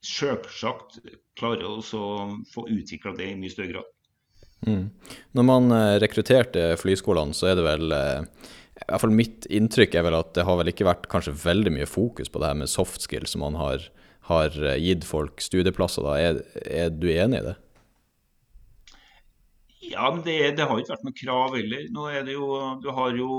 selvsagt 0.00 1.00
klare 1.38 1.68
å 1.68 1.80
få 1.84 2.66
utvikla 2.68 3.12
det 3.18 3.32
i 3.32 3.36
mye 3.38 3.52
større 3.52 3.74
grad. 3.74 3.90
Mm. 4.66 4.88
Når 5.36 5.46
man 5.48 5.72
eh, 5.72 5.98
rekrutterte 6.02 6.74
flyskolene, 6.80 7.36
så 7.36 7.50
er 7.50 7.58
det 7.58 7.66
vel 7.66 7.94
eh, 7.96 8.48
i 8.80 8.86
hvert 8.88 9.02
fall 9.04 9.14
Mitt 9.14 9.48
inntrykk 9.52 9.96
er 9.96 10.06
vel 10.06 10.16
at 10.18 10.34
det 10.36 10.44
har 10.48 10.60
vel 10.60 10.70
ikke 10.72 10.88
vært 10.88 11.08
kanskje 11.12 11.36
veldig 11.36 11.72
mye 11.74 11.88
fokus 11.88 12.32
på 12.32 12.40
det 12.40 12.52
her 12.52 12.60
med 12.60 12.72
soft 12.72 13.04
skills 13.04 13.34
som 13.34 13.44
man 13.44 13.58
har, 13.60 13.88
har 14.28 14.56
eh, 14.56 14.78
gitt 14.80 15.04
folk 15.08 15.42
studieplasser. 15.44 16.06
da. 16.06 16.16
Er, 16.20 16.40
er 16.64 16.94
du 16.94 17.08
enig 17.12 17.42
i 17.42 17.48
det? 17.50 17.56
Ja, 19.90 20.06
men 20.12 20.22
det, 20.24 20.38
det 20.56 20.68
har 20.68 20.80
ikke 20.80 20.94
vært 20.94 21.06
noe 21.08 21.18
krav 21.18 21.56
heller. 21.56 21.86
Nå 21.92 22.08
er 22.12 22.24
det 22.26 22.36
jo, 22.36 22.48
Du 22.84 22.90
har 22.94 23.16
jo 23.16 23.30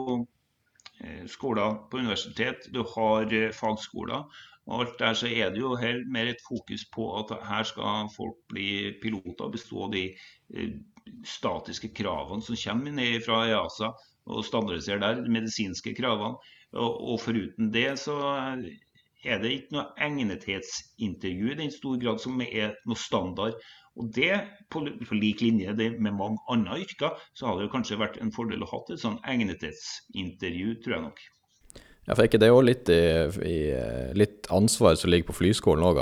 skoler 1.28 1.78
på 1.92 1.98
universitet, 1.98 2.68
du 2.74 2.84
har 2.96 3.34
eh, 3.34 3.52
fagskoler. 3.56 4.26
og 4.70 4.80
alt 4.80 5.00
der 5.00 5.14
så 5.18 5.28
er 5.28 5.50
det 5.50 5.60
jo 5.60 5.76
her 5.76 6.04
mer 6.14 6.30
et 6.30 6.44
fokus 6.48 6.86
på 6.94 7.08
at 7.20 7.34
her 7.48 7.64
skal 7.64 8.12
folk 8.16 8.38
bli 8.50 8.94
piloter 9.02 9.48
og 9.48 9.52
bestå 9.52 9.90
de 9.94 10.04
eh, 10.54 10.76
statiske 11.26 11.90
kravene 11.98 12.46
som 12.46 12.56
kommer 12.64 12.92
ned 12.92 13.26
fra 13.26 13.48
EASA 13.50 13.92
og 14.26 14.46
standardisere 14.46 15.02
der, 15.02 15.24
de 15.24 15.34
medisinske 15.34 15.96
kravene. 15.98 16.38
Og, 16.74 17.02
og 17.12 17.20
foruten 17.20 17.74
det 17.74 18.00
så 18.00 18.16
er 19.26 19.42
det 19.42 19.52
ikke 19.52 19.76
noe 19.76 19.90
egnethetsintervju 19.98 21.52
i 21.52 21.58
den 21.60 21.74
stor 21.74 21.98
grad 22.02 22.22
som 22.24 22.42
er 22.46 22.78
noe 22.86 22.98
standard. 22.98 23.58
Og 24.00 24.08
det, 24.16 24.32
på, 24.72 24.86
på 24.88 25.18
lik 25.20 25.42
linje 25.44 25.74
med 25.76 26.16
mange 26.16 26.40
andre 26.52 26.80
yrker, 26.86 27.18
så 27.36 27.50
hadde 27.50 27.66
det 27.66 27.74
kanskje 27.74 28.00
vært 28.00 28.22
en 28.24 28.32
fordel 28.32 28.64
å 28.64 28.70
ha 28.72 28.80
et 28.86 29.02
sånn 29.02 29.20
egnethetsintervju, 29.28 30.78
tror 30.84 30.96
jeg 30.96 31.06
nok. 31.10 31.22
Ja, 32.08 32.16
for 32.16 32.26
ikke 32.26 32.40
det 32.42 32.50
òg 32.50 32.64
litt, 32.66 32.90
litt 34.18 34.48
ansvar 34.54 34.96
som 34.98 35.12
ligger 35.12 35.30
på 35.30 35.38
flyskolen 35.42 35.86
òg, 35.86 36.00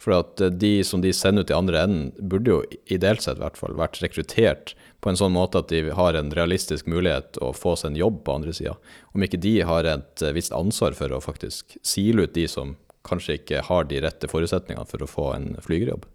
for 0.00 0.16
at 0.16 0.40
de 0.60 0.72
som 0.84 1.02
de 1.02 1.12
sender 1.16 1.44
ut 1.44 1.52
i 1.52 1.56
andre 1.56 1.82
enden, 1.82 2.08
burde 2.30 2.52
jo 2.52 2.62
ideelt 2.92 3.24
sett 3.24 3.40
i 3.40 3.44
hvert 3.44 3.58
fall 3.60 3.76
vært 3.76 4.00
rekruttert 4.04 4.74
på 5.04 5.10
en 5.10 5.18
sånn 5.18 5.34
måte 5.34 5.60
at 5.60 5.70
de 5.72 5.90
har 5.96 6.16
en 6.16 6.32
realistisk 6.36 6.88
mulighet 6.90 7.40
å 7.44 7.52
få 7.56 7.74
seg 7.76 7.92
en 7.92 8.00
jobb 8.00 8.22
på 8.24 8.38
andre 8.38 8.54
sida. 8.56 8.76
Om 9.16 9.26
ikke 9.26 9.40
de 9.42 9.54
har 9.68 9.88
et 9.88 10.26
visst 10.36 10.56
ansvar 10.56 10.96
for 10.98 11.12
å 11.12 11.22
faktisk 11.24 11.78
sile 11.84 12.26
ut 12.26 12.36
de 12.36 12.46
som 12.50 12.76
kanskje 13.06 13.40
ikke 13.40 13.64
har 13.68 13.88
de 13.88 14.02
rette 14.04 14.28
forutsetningene 14.30 14.88
for 14.88 15.04
å 15.04 15.10
få 15.10 15.32
en 15.36 15.52
flygerjobb. 15.64 16.08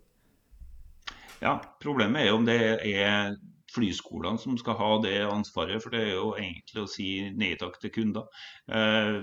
Ja, 1.41 1.55
problemet 1.81 2.21
er 2.21 2.29
jo 2.29 2.37
om 2.37 2.45
det 2.45 2.59
er 2.85 3.33
flyskolene 3.71 4.39
som 4.41 4.57
skal 4.59 4.75
ha 4.79 4.89
det 5.03 5.19
ansvaret. 5.25 5.83
For 5.83 5.89
det 5.93 6.01
er 6.05 6.13
jo 6.13 6.35
egentlig 6.37 6.81
å 6.83 6.87
si 6.89 7.31
nei 7.37 7.55
takk 7.59 7.75
til 7.81 7.91
kunder, 7.95 8.23
eh, 8.67 9.21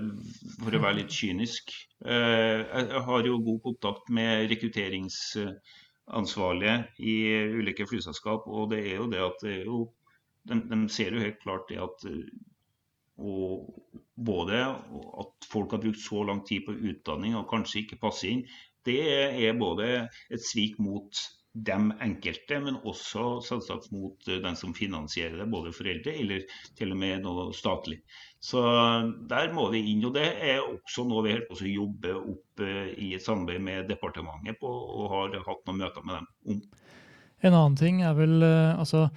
for 0.62 0.74
å 0.74 0.82
være 0.82 0.98
litt 1.02 1.12
kynisk. 1.14 1.64
Eh, 2.04 2.58
jeg 2.64 3.02
har 3.10 3.20
jo 3.26 3.44
god 3.46 3.60
kontakt 3.68 4.04
med 4.10 4.50
rekrutteringsansvarlige 4.52 6.76
i 6.98 7.14
ulike 7.60 7.86
flyselskap, 7.86 8.42
og 8.46 8.70
det 8.72 8.80
er 8.86 8.94
jo 8.96 9.06
det 9.12 9.22
at 9.24 9.38
det 9.44 9.64
jo, 9.64 9.92
de, 10.48 10.54
de, 10.70 10.88
ser 10.90 11.10
jo 11.12 11.24
helt 11.24 11.42
klart 11.44 11.68
det 11.68 11.78
at 11.84 11.98
både 14.18 14.56
at 14.62 15.32
folk 15.50 15.70
har 15.74 15.82
brukt 15.82 16.00
så 16.00 16.22
lang 16.22 16.46
tid 16.46 16.60
på 16.66 16.72
utdanning 16.72 17.34
og 17.34 17.50
kanskje 17.50 17.78
ikke 17.82 18.02
passer 18.02 18.28
inn, 18.30 18.48
det 18.86 19.02
er 19.10 19.58
både 19.58 20.08
et 20.30 20.42
svik 20.46 20.78
mot 20.78 21.37
dem 21.52 21.90
enkelte, 22.04 22.58
men 22.60 22.76
også 22.86 23.38
selvsagt 23.46 23.90
mot 23.94 24.28
eh, 24.28 24.40
den 24.44 24.56
som 24.58 24.74
finansierer 24.76 25.38
det, 25.40 25.48
både 25.50 25.72
foreldre 25.74 26.14
eller 26.20 26.44
til 26.78 26.92
og 26.94 27.00
med 27.00 27.24
noe 27.24 27.48
statlig. 27.56 28.00
Så 28.40 28.60
der 29.30 29.50
må 29.54 29.68
vi 29.72 29.82
inn. 29.92 30.04
og 30.06 30.14
Det 30.14 30.26
er 30.28 30.60
også 30.62 31.06
noe 31.08 31.24
vi 31.26 31.34
holder 31.34 31.48
på 31.48 31.58
å 31.58 31.72
jobbe 31.72 32.14
opp 32.34 32.62
eh, 32.64 32.92
i 33.08 33.10
samarbeid 33.22 33.64
med 33.64 33.90
departementet 33.90 34.60
på, 34.60 34.68
og 34.68 35.10
har 35.14 35.40
hatt 35.48 35.66
noen 35.66 35.82
møter 35.82 36.06
med 36.06 36.20
dem 36.20 36.54
om. 36.54 36.62
En 37.38 37.54
annen 37.54 37.76
ting 37.78 38.02
er 38.02 38.16
vel 38.18 38.40
eh, 38.42 38.78
altså 38.78 39.08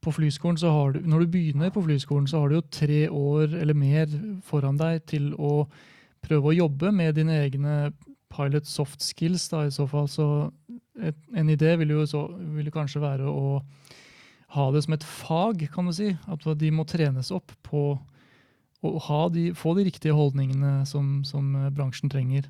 på 0.00 0.12
flyskolen 0.16 0.56
så 0.56 0.70
har 0.72 0.92
du, 0.92 1.00
Når 1.04 1.18
du 1.20 1.32
begynner 1.34 1.70
på 1.70 1.82
flyskolen, 1.84 2.26
så 2.26 2.40
har 2.40 2.48
du 2.48 2.54
jo 2.56 2.68
tre 2.72 3.08
år 3.08 3.52
eller 3.60 3.76
mer 3.76 4.08
foran 4.42 4.78
deg 4.80 5.04
til 5.06 5.34
å 5.36 5.66
prøve 6.24 6.50
å 6.50 6.56
jobbe 6.56 6.92
med 6.92 7.18
dine 7.20 7.36
egne 7.44 7.74
pilot 8.32 8.66
soft 8.66 9.02
skills. 9.02 9.48
da 9.48 9.66
i 9.66 9.74
så 9.74 9.86
fall. 9.86 10.08
Så 10.08 10.26
en 11.00 11.52
idé 11.52 11.74
vil 11.80 11.94
jo 11.96 12.06
så, 12.08 12.26
vil 12.56 12.70
kanskje 12.74 13.02
være 13.02 13.28
å 13.30 13.60
ha 14.56 14.70
det 14.74 14.82
som 14.84 14.96
et 14.96 15.06
fag, 15.06 15.66
kan 15.72 15.86
du 15.86 15.94
si. 15.94 16.12
At 16.30 16.46
de 16.58 16.70
må 16.74 16.86
trenes 16.88 17.30
opp 17.34 17.52
på 17.66 17.84
å 18.80 19.18
de, 19.34 19.50
få 19.54 19.74
de 19.76 19.84
riktige 19.86 20.16
holdningene 20.16 20.86
som, 20.88 21.20
som 21.28 21.52
bransjen 21.76 22.10
trenger. 22.12 22.48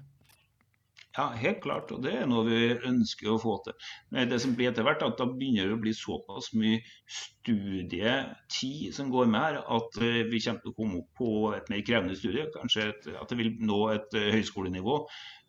Ja, 1.19 1.25
helt 1.35 1.59
klart, 1.65 1.91
og 1.91 2.05
det 2.05 2.13
er 2.15 2.27
noe 2.31 2.45
vi 2.47 2.59
ønsker 2.87 3.33
å 3.33 3.41
få 3.43 3.57
til. 3.65 3.75
Men 4.15 4.29
det 4.31 4.37
som 4.45 4.53
blir 4.55 4.69
etter 4.71 4.85
hvert, 4.87 5.01
at 5.03 5.17
da 5.19 5.25
begynner 5.27 5.67
det 5.67 5.75
å 5.75 5.81
bli 5.83 5.91
såpass 5.97 6.53
mye 6.55 6.77
studietid 7.11 8.95
som 8.95 9.11
går 9.11 9.27
med 9.33 9.43
her, 9.43 9.59
at 9.75 9.99
eh, 9.99 10.21
vi 10.31 10.39
kommer 10.45 10.63
til 10.63 10.71
å 10.71 10.77
komme 10.77 11.01
opp 11.01 11.19
på 11.19 11.33
et 11.57 11.73
mer 11.73 11.83
krevende 11.89 12.19
studie. 12.21 12.47
Kanskje 12.55 12.87
et, 12.93 13.09
at 13.19 13.33
det 13.33 13.41
vil 13.41 13.51
nå 13.67 13.81
et 13.97 14.15
uh, 14.15 14.29
høyskolenivå. 14.37 15.01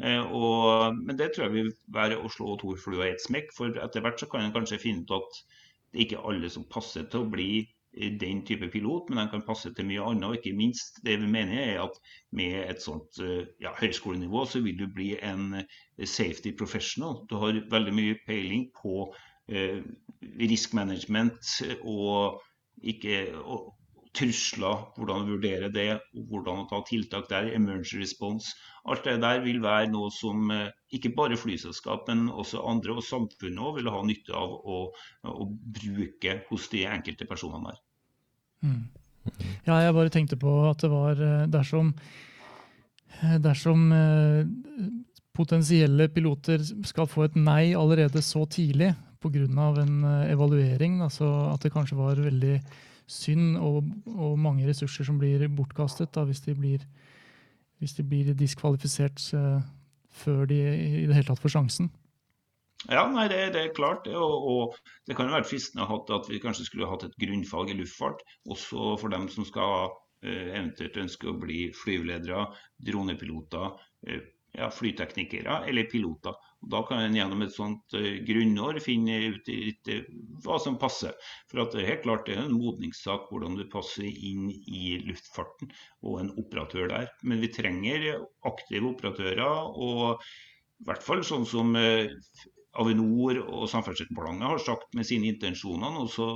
Uh, 0.02 0.34
og, 0.34 0.98
men 0.98 1.22
det 1.22 1.30
tror 1.36 1.46
jeg 1.46 1.58
vil 1.60 1.72
være 1.94 2.18
å 2.18 2.34
slå 2.34 2.58
to 2.64 2.74
fluer 2.82 3.06
i 3.06 3.12
ett 3.12 3.28
smekk. 3.28 3.54
For 3.54 3.78
etter 3.86 4.02
hvert 4.02 4.18
så 4.24 4.32
kan 4.32 4.48
en 4.48 4.56
kanskje 4.58 4.82
finne 4.82 5.06
ut 5.06 5.14
at 5.20 5.44
det 5.94 6.08
ikke 6.08 6.18
er 6.24 6.34
alle 6.34 6.50
som 6.50 6.66
passer 6.74 7.06
til 7.06 7.22
å 7.22 7.30
bli 7.30 7.52
den 7.94 8.46
type 8.46 8.70
pilot, 8.72 9.10
men 9.10 9.18
den 9.18 9.30
kan 9.34 9.44
passe 9.48 9.74
til 9.76 9.88
mye 9.88 10.04
annet. 10.04 10.28
Og 10.28 10.38
ikke 10.38 10.56
minst 10.56 11.02
det 11.06 11.18
vi 11.22 11.28
mener 11.28 11.60
er 11.60 11.82
at 11.84 11.98
med 12.32 12.56
et 12.70 12.84
sånt 12.84 13.20
eh, 13.20 13.50
ja, 13.62 13.74
høyskolenivå, 13.80 14.46
så 14.46 14.62
vil 14.64 14.80
du 14.80 14.88
bli 14.88 15.12
en 15.20 15.60
eh, 15.60 16.08
safety 16.08 16.54
professional. 16.58 17.26
Du 17.30 17.36
har 17.42 17.60
veldig 17.72 17.96
mye 17.98 18.20
peiling 18.28 18.70
på 18.78 19.10
eh, 19.52 19.84
risk 20.40 20.74
management 20.78 21.44
og, 21.82 22.40
ikke, 22.82 23.26
og 23.44 23.74
trusler, 24.18 24.82
hvordan 24.98 25.28
vurdere 25.30 25.70
det, 25.72 25.92
og 26.18 26.32
hvordan 26.32 26.64
å 26.64 26.68
ta 26.70 26.82
tiltak 26.88 27.30
der, 27.32 27.52
emergency 27.56 28.00
response. 28.02 28.52
Alt 28.90 29.06
det 29.08 29.20
der 29.24 29.40
vil 29.46 29.62
være 29.64 29.92
noe 29.94 30.10
som 30.14 30.52
eh, 30.52 30.72
ikke 30.96 31.14
bare 31.16 31.40
flyselskap, 31.40 32.10
men 32.10 32.28
også 32.30 32.64
andre 32.68 32.98
og 32.98 33.06
samfunnet 33.08 33.62
også 33.62 33.78
vil 33.78 33.92
ha 33.94 34.02
nytte 34.08 34.36
av 34.36 34.58
å, 34.58 34.82
å 35.32 35.48
bruke 35.78 36.42
hos 36.50 36.68
de 36.74 36.84
enkelte 36.90 37.30
personene 37.30 37.72
der. 37.72 37.80
Mm. 38.68 38.84
Ja, 39.68 39.78
jeg 39.86 39.96
bare 39.96 40.12
tenkte 40.14 40.40
på 40.42 40.58
at 40.68 40.84
det 40.84 40.92
var 40.92 41.24
eh, 41.24 41.48
dersom, 41.54 41.94
eh, 43.22 43.40
dersom 43.40 43.88
potensielle 45.32 46.10
piloter 46.12 46.60
skal 46.84 47.08
få 47.08 47.30
et 47.30 47.40
nei 47.40 47.72
allerede 47.78 48.20
så 48.26 48.44
tidlig 48.44 48.92
pga. 49.22 49.46
en 49.80 50.04
evaluering, 50.28 51.00
altså 51.02 51.54
at 51.54 51.62
det 51.64 51.72
kanskje 51.72 51.96
var 51.96 52.20
veldig 52.20 52.58
synd 53.12 53.58
og, 53.60 53.84
og 54.16 54.40
mange 54.40 54.68
ressurser 54.70 55.08
som 55.08 55.20
blir 55.22 55.44
bortkastet 55.52 56.14
da, 56.16 56.26
hvis 56.28 56.44
de 56.48 56.56
blir 56.58 56.86
hvis 57.82 57.98
de 57.98 58.06
blir 58.06 58.36
diskvalifisert 58.38 59.24
uh, 59.34 59.58
før 60.14 60.46
de 60.46 60.60
i 60.62 61.06
det 61.10 61.16
hele 61.16 61.26
tatt 61.32 61.42
får 61.42 61.56
sjansen. 61.56 61.90
Ja, 62.90 63.08
nei, 63.10 63.28
det, 63.30 63.40
det 63.56 63.62
er 63.62 63.74
klart. 63.78 64.06
Og, 64.10 64.46
og, 64.52 64.76
det 65.10 65.18
kan 65.18 65.30
jo 65.30 65.34
være 65.34 65.50
fristende 65.50 65.86
at 65.86 66.30
vi 66.30 66.42
kanskje 66.42 66.68
skulle 66.68 66.90
hatt 66.90 67.08
et 67.08 67.18
grunnfag 67.22 67.74
i 67.74 67.78
luftfart, 67.80 68.22
også 68.50 68.96
for 69.02 69.14
dem 69.14 69.28
som 69.34 69.48
skal 69.50 69.90
uh, 69.90 70.46
eventuelt 70.54 71.02
ønske 71.02 71.30
å 71.30 71.38
bli 71.42 71.64
flyveledere, 71.78 72.46
dronepiloter, 72.86 73.82
uh, 74.10 74.22
ja, 74.58 74.70
flyteknikere 74.72 75.62
eller 75.70 75.88
piloter. 75.92 76.36
Og 76.62 76.70
da 76.74 76.82
kan 76.86 77.02
en 77.02 77.16
gjennom 77.16 77.42
et 77.46 77.54
sånt 77.56 77.96
uh, 77.98 78.10
grunnår 78.28 78.82
finne 78.84 79.18
ut 79.34 79.50
litt 79.50 79.92
uh, 79.92 80.04
hva 80.44 80.60
som 80.62 80.78
passer. 80.82 81.16
For 81.50 81.62
det 81.62 81.82
er 81.82 81.90
helt 81.94 82.06
klart 82.06 82.28
det 82.28 82.38
er 82.38 82.44
en 82.46 82.58
modningssak 82.58 83.30
hvordan 83.32 83.58
du 83.60 83.66
passer 83.72 84.08
inn 84.08 84.50
i 84.52 84.98
luftfarten 85.08 85.72
og 86.06 86.22
en 86.22 86.34
operatør 86.42 86.92
der. 86.92 87.10
Men 87.24 87.42
vi 87.44 87.52
trenger 87.54 88.26
aktive 88.48 88.92
operatører, 88.92 89.72
og 89.72 90.22
i 90.22 90.90
hvert 90.90 91.06
fall 91.06 91.24
sånn 91.26 91.48
som 91.48 91.76
Avinor 92.82 93.40
og 93.42 93.68
Samferdselsdepartementet 93.70 94.50
har 94.50 94.64
sagt 94.64 94.96
med 94.98 95.08
sine 95.08 95.30
intensjoner. 95.34 96.00
og 96.02 96.10
så 96.10 96.30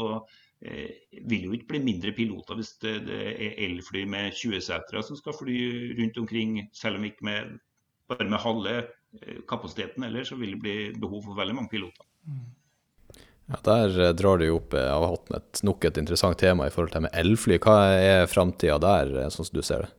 vil 1.30 1.44
jo 1.46 1.54
ikke 1.54 1.74
bli 1.74 1.80
mindre 1.84 2.14
piloter 2.16 2.58
hvis 2.58 2.72
det, 2.82 2.94
det 3.06 3.18
er 3.34 3.58
elfly 3.68 4.06
med 4.10 4.34
20 4.34 4.62
setere 4.64 5.04
som 5.04 5.18
skal 5.20 5.36
fly 5.38 5.58
rundt 6.00 6.18
omkring, 6.22 6.62
selv 6.74 6.98
om 6.98 7.06
ikke 7.06 7.28
med, 7.28 7.58
bare 8.10 8.30
med 8.30 8.44
halve 8.44 8.84
Eh, 9.22 9.42
kapasiteten 9.48 10.04
ellers, 10.04 10.30
så 10.30 10.36
vil 10.36 10.52
det 10.52 10.62
bli 10.62 10.94
behov 11.00 11.24
for 11.24 11.38
veldig 11.38 11.56
mange 11.56 11.70
piloter. 11.72 12.06
Ja, 13.46 13.60
Der 13.64 14.00
eh, 14.00 14.14
drar 14.14 14.38
du 14.38 14.50
opp 14.50 14.74
av 14.74 15.06
hatten 15.08 15.38
et, 15.38 15.62
nok 15.64 15.86
et 15.86 16.00
interessant 16.02 16.40
tema 16.40 16.68
i 16.68 16.74
forhold 16.74 16.96
til 16.96 17.06
med 17.06 17.16
elfly. 17.16 17.60
Hva 17.62 17.78
er 17.96 18.32
framtida 18.32 18.80
der, 18.82 19.14
eh, 19.22 19.30
sånn 19.34 19.48
som 19.48 19.60
du 19.60 19.64
ser 19.64 19.86
det? 19.86 19.92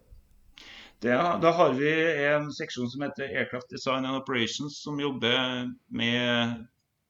det? 1.07 1.17
Da 1.45 1.53
har 1.61 1.77
vi 1.79 1.93
en 2.27 2.51
seksjon 2.53 2.91
som 2.93 3.07
heter 3.07 3.31
Aircraft 3.31 3.71
Design 3.71 4.05
and 4.05 4.21
Operations, 4.21 4.83
som 4.83 5.01
jobber 5.01 5.71
med, 5.89 6.67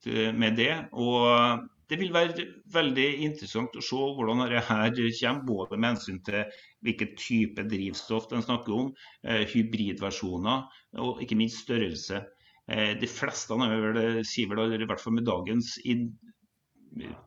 med 0.07 0.57
det. 0.61 0.75
Og 0.93 1.67
det 1.91 1.99
vil 2.01 2.15
være 2.15 2.47
veldig 2.75 3.07
interessant 3.29 3.77
å 3.79 3.83
se 3.85 3.99
hvordan 4.19 4.43
dette 4.51 4.63
kommer, 4.67 5.43
både 5.47 5.79
med 5.79 5.93
hensyn 5.93 6.19
til 6.27 6.43
hvilken 6.87 7.13
type 7.21 7.67
drivstoff 7.71 8.27
den 8.33 8.43
snakker 8.43 8.75
om, 8.75 8.89
eh, 9.23 9.45
hybridversjoner 9.53 10.65
og 11.03 11.23
ikke 11.23 11.39
minst 11.39 11.63
størrelse. 11.63 12.25
Eh, 12.67 12.95
de 12.99 13.07
fleste 13.11 13.55
er 13.55 13.77
vel, 13.85 14.25
sier 14.27 14.51
vel 14.51 14.75
i 14.75 14.89
hvert 14.89 15.03
fall 15.03 15.15
med 15.15 15.29
dagens 15.29 15.77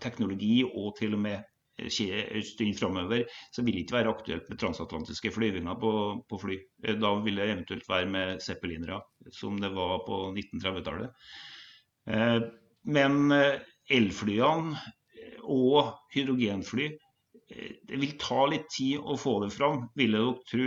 teknologi 0.03 0.63
og 0.65 0.97
til 0.97 1.15
og 1.15 1.23
med 1.23 1.45
stund 1.79 2.75
framover, 2.75 3.23
så 3.55 3.63
vil 3.63 3.77
det 3.77 3.85
ikke 3.85 3.95
være 3.95 4.11
aktuelt 4.11 4.49
med 4.49 4.59
transatlantiske 4.59 5.31
flyvninger 5.31 5.75
på, 5.79 5.91
på, 6.27 6.39
fly. 6.41 6.57
Da 6.99 7.13
vil 7.23 7.39
det 7.39 7.45
eventuelt 7.53 7.87
være 7.87 8.09
med 8.11 8.41
zeppelinere, 8.43 8.99
som 9.31 9.55
det 9.61 9.71
var 9.71 10.01
på 10.03 10.33
1930-tallet. 10.33 11.07
Men 12.83 13.31
elflyene 13.89 14.77
og 15.49 15.93
hydrogenfly 16.13 16.91
det 17.49 17.97
vil 17.97 18.11
ta 18.21 18.43
litt 18.49 18.67
tid 18.69 19.01
å 19.01 19.15
få 19.17 19.31
det 19.41 19.49
fram, 19.55 19.87
vil 19.97 20.13
jeg 20.13 20.25
nok 20.25 20.41
tro. 20.49 20.65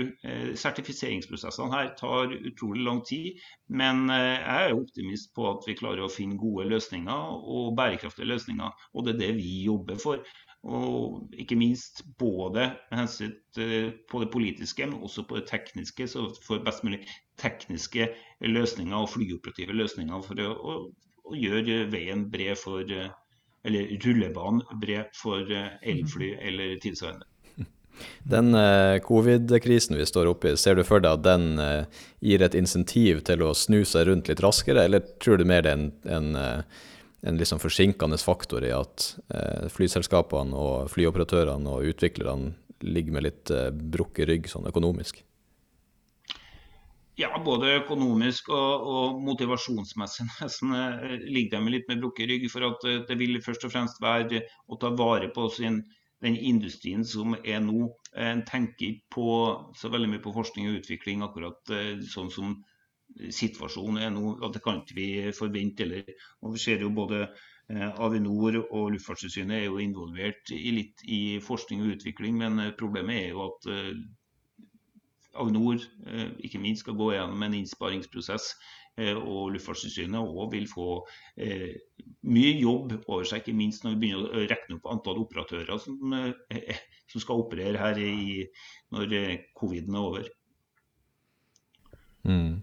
Sertifiseringsprosessene 0.59 1.71
her 1.76 1.93
tar 1.99 2.33
utrolig 2.35 2.83
lang 2.87 3.02
tid, 3.07 3.38
men 3.71 4.09
jeg 4.11 4.64
er 4.67 4.75
optimist 4.75 5.31
på 5.37 5.47
at 5.52 5.69
vi 5.69 5.76
klarer 5.79 6.02
å 6.02 6.11
finne 6.11 6.41
gode 6.41 6.67
løsninger 6.73 7.37
og 7.55 7.76
bærekraftige 7.79 8.26
løsninger. 8.33 8.75
Og 8.95 9.07
det 9.07 9.14
er 9.14 9.21
det 9.21 9.31
vi 9.38 9.52
jobber 9.69 10.00
for. 10.02 10.26
Og 10.62 11.38
ikke 11.43 11.59
minst 11.59 12.02
både 12.19 12.69
med 12.91 12.99
hensyn 13.05 13.38
på 13.55 14.25
det 14.25 14.31
politiske, 14.35 14.87
men 14.87 15.07
også 15.07 15.26
på 15.26 15.38
det 15.38 15.47
tekniske, 15.50 16.11
så 16.11 16.29
vi 16.29 16.45
får 16.49 16.67
best 16.67 16.87
mulig 16.87 17.05
tekniske 17.43 18.11
løsninger 18.43 18.99
og 18.99 19.11
flyoperative 19.14 19.79
løsninger 19.79 20.26
for 20.26 20.47
å, 20.49 20.76
å, 21.33 21.37
gjør 21.39 21.67
gjøre 21.67 21.91
veien 21.93 22.29
bred 22.31 22.61
for 22.61 22.87
eller 23.62 23.93
rullebanen 24.03 24.62
bred 24.83 25.12
for 25.15 25.47
elfly 25.49 26.33
eller 26.43 26.77
tilsvarende. 26.83 27.29
Den 28.33 28.57
eh, 28.59 28.97
covid-krisen 29.05 29.99
vi 29.99 30.07
står 30.09 30.31
oppi, 30.33 30.57
ser 30.59 30.79
du 30.79 30.83
for 30.87 31.05
deg 31.05 31.21
at 31.21 31.27
den 31.27 31.61
eh, 31.62 32.01
gir 32.25 32.43
et 32.43 32.57
insentiv 32.59 33.21
til 33.29 33.45
å 33.47 33.53
snu 33.55 33.85
seg 33.87 34.09
rundt 34.09 34.31
litt 34.33 34.43
raskere, 34.43 34.89
eller 34.89 35.05
tror 35.23 35.39
du 35.39 35.47
mer 35.47 35.62
det 35.62 35.77
er 35.77 35.79
en, 35.79 35.93
en 36.11 36.65
en 37.23 37.37
liksom 37.37 37.59
forsinkende 37.62 38.19
faktor 38.19 38.65
i 38.67 38.73
at 38.75 39.05
eh, 39.31 39.69
flyselskapene 39.71 40.59
og 40.59 40.91
flyoperatørene 40.91 41.71
og 41.71 41.93
utviklerne 41.93 42.57
ligger 42.83 43.15
med 43.15 43.27
litt 43.29 43.53
eh, 43.55 43.69
brukket 43.71 44.27
rygg 44.27 44.49
sånn 44.51 44.67
økonomisk? 44.67 45.23
Ja, 47.21 47.28
både 47.45 47.75
økonomisk 47.83 48.47
og, 48.57 48.85
og 48.88 49.19
motivasjonsmessig 49.26 50.25
nesten 50.40 50.73
eh, 50.76 51.19
ligger 51.28 51.61
de 51.61 51.75
litt 51.75 51.90
med 51.90 52.00
brukket 52.00 52.31
rygg. 52.31 52.47
For 52.52 52.64
at 52.71 52.87
eh, 52.88 53.02
det 53.09 53.19
vil 53.21 53.37
først 53.45 53.66
og 53.69 53.75
fremst 53.75 54.00
være 54.00 54.40
å 54.73 54.78
ta 54.81 54.92
vare 54.97 55.28
på 55.35 55.45
sin, 55.52 55.83
den 56.25 56.38
industrien 56.40 57.04
som 57.04 57.37
er 57.42 57.61
nå. 57.61 57.90
En 58.16 58.40
tenker 58.49 58.95
ikke 58.95 59.16
på 59.19 59.26
så 59.76 59.90
veldig 59.92 60.09
mye 60.14 60.25
på 60.25 60.33
forskning 60.38 60.71
og 60.71 60.78
utvikling 60.81 61.25
akkurat 61.26 61.75
eh, 61.76 62.00
sånn 62.14 62.33
som 62.33 62.57
situasjonen 63.12 64.00
er 64.07 64.14
nå. 64.14 64.38
at 64.40 64.57
Det 64.57 64.64
kan 64.64 64.81
ikke 64.81 64.97
vi 64.97 65.09
forvente. 65.37 65.85
heller. 65.85 66.09
og 66.40 66.54
vi 66.57 66.64
ser 66.64 66.81
jo 66.81 66.95
både 66.97 67.26
Avinor 67.73 68.57
og 68.62 68.88
Luftfartstilsynet 68.95 69.59
er 69.59 69.66
jo 69.66 69.76
involvert 69.81 70.50
i 70.52 70.73
litt 70.73 71.04
i 71.04 71.21
forskning 71.45 71.85
og 71.85 71.92
utvikling, 71.99 72.40
men 72.40 72.73
problemet 72.81 73.21
er 73.21 73.28
jo 73.37 73.45
at 73.50 73.69
Avinor 75.41 75.81
ikke 76.45 76.61
minst 76.61 76.85
skal 76.85 76.97
gå 76.99 77.12
gjennom 77.15 77.43
en 77.47 77.55
innsparingsprosess. 77.57 78.53
Og 79.01 79.55
Luftfartstilsynet 79.55 80.21
òg 80.21 80.51
vil 80.53 80.67
få 80.69 80.87
eh, 81.41 81.71
mye 82.29 82.51
jobb 82.61 82.93
over 83.07 83.25
seg, 83.25 83.41
ikke 83.41 83.57
minst 83.57 83.87
når 83.87 83.95
vi 83.95 84.01
begynner 84.03 84.27
å 84.29 84.43
regne 84.51 84.77
opp 84.77 84.91
antall 84.93 85.23
operatører 85.23 85.81
som, 85.81 86.12
eh, 86.53 86.83
som 87.12 87.25
skal 87.25 87.41
operere 87.41 87.81
her 87.81 88.01
i, 88.03 88.45
når 88.93 89.17
coviden 89.57 89.97
er 89.97 90.11
over. 90.11 90.29
Mm. 92.29 92.61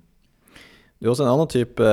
Det 1.00 1.08
er 1.08 1.14
også 1.16 1.26
en 1.26 1.32
annen 1.32 1.50
type 1.50 1.90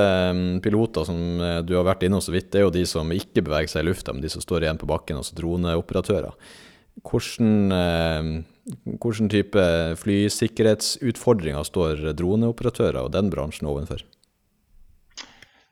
piloter 0.61 1.07
som 1.07 1.19
du 1.65 1.73
har 1.73 1.85
vært 1.87 2.05
innom 2.05 2.21
så 2.21 2.33
vidt. 2.35 2.51
Det 2.51 2.59
er 2.59 2.67
jo 2.67 2.75
de 2.75 2.83
som 2.85 3.09
ikke 3.15 3.41
beveger 3.47 3.71
seg 3.71 3.85
i 3.85 3.87
lufta, 3.87 4.13
men 4.13 4.21
de 4.21 4.29
som 4.29 4.43
står 4.43 4.67
igjen 4.67 4.79
på 4.81 4.89
bakken, 4.89 5.17
altså 5.17 5.35
droneoperatører. 5.39 6.35
Hvordan, 7.05 8.45
hvordan 9.01 9.29
type 9.29 9.63
flysikkerhetsutfordringer 10.01 11.63
står 11.63 12.13
droneoperatører 12.17 12.99
og 13.03 13.13
den 13.13 13.29
bransjen 13.31 13.69
overfor? 13.69 14.01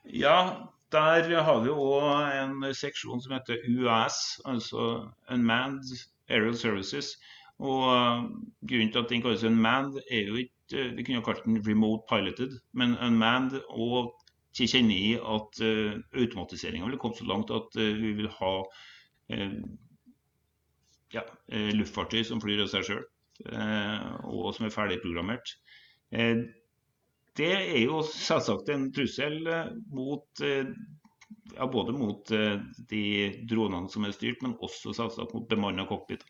Ja, 0.06 0.68
der 0.92 1.42
har 1.44 1.64
vi 1.64 1.72
òg 1.74 2.30
en 2.40 2.74
seksjon 2.74 3.22
som 3.22 3.34
heter 3.36 3.58
UAS, 3.68 4.40
altså 4.46 5.10
Unmanned 5.32 5.96
Aerial 6.30 6.56
Services. 6.56 7.16
Og 7.60 8.30
Grunnen 8.68 8.92
til 8.92 9.00
at 9.00 9.10
den 9.10 9.22
kalles 9.22 9.44
unmanned, 9.44 10.00
er 10.12 10.28
jo 10.28 10.36
ikke 10.36 10.52
Vi 10.96 11.04
kunne 11.04 11.22
kalt 11.24 11.44
den 11.46 11.60
remote 11.68 12.04
piloted, 12.10 12.60
men 12.74 12.98
unmanned 12.98 13.60
og 13.70 14.16
kjenner 14.58 14.96
i 14.96 15.12
at 15.14 15.60
uh, 15.62 15.92
automatiseringa 16.18 16.88
vil 16.90 16.98
komme 16.98 17.18
så 17.18 17.26
langt 17.30 17.52
at 17.54 17.76
vi 17.76 18.14
vil 18.18 18.30
ha 18.40 18.54
ja, 21.15 21.23
luftfartøy 21.80 22.23
som 22.28 22.41
flyr 22.43 22.65
av 22.65 22.69
seg 22.71 22.86
sjøl, 22.89 23.01
og 24.28 24.51
som 24.56 24.67
er 24.67 24.73
ferdigprogrammert. 24.75 25.56
Det 27.36 27.49
er 27.51 27.82
jo 27.82 27.99
selvsagt 28.08 28.69
en 28.71 28.89
trussel 28.95 29.41
mot 29.91 30.43
ja, 30.43 31.67
både 31.71 31.95
mot 31.95 32.32
de 32.91 33.04
dronene 33.49 33.91
som 33.91 34.08
er 34.08 34.15
styrt, 34.15 34.43
men 34.45 34.56
også 34.63 34.95
selvsagt 34.95 35.36
mot 35.36 35.49
bemanna 35.51 35.88
cockpit. 35.89 36.23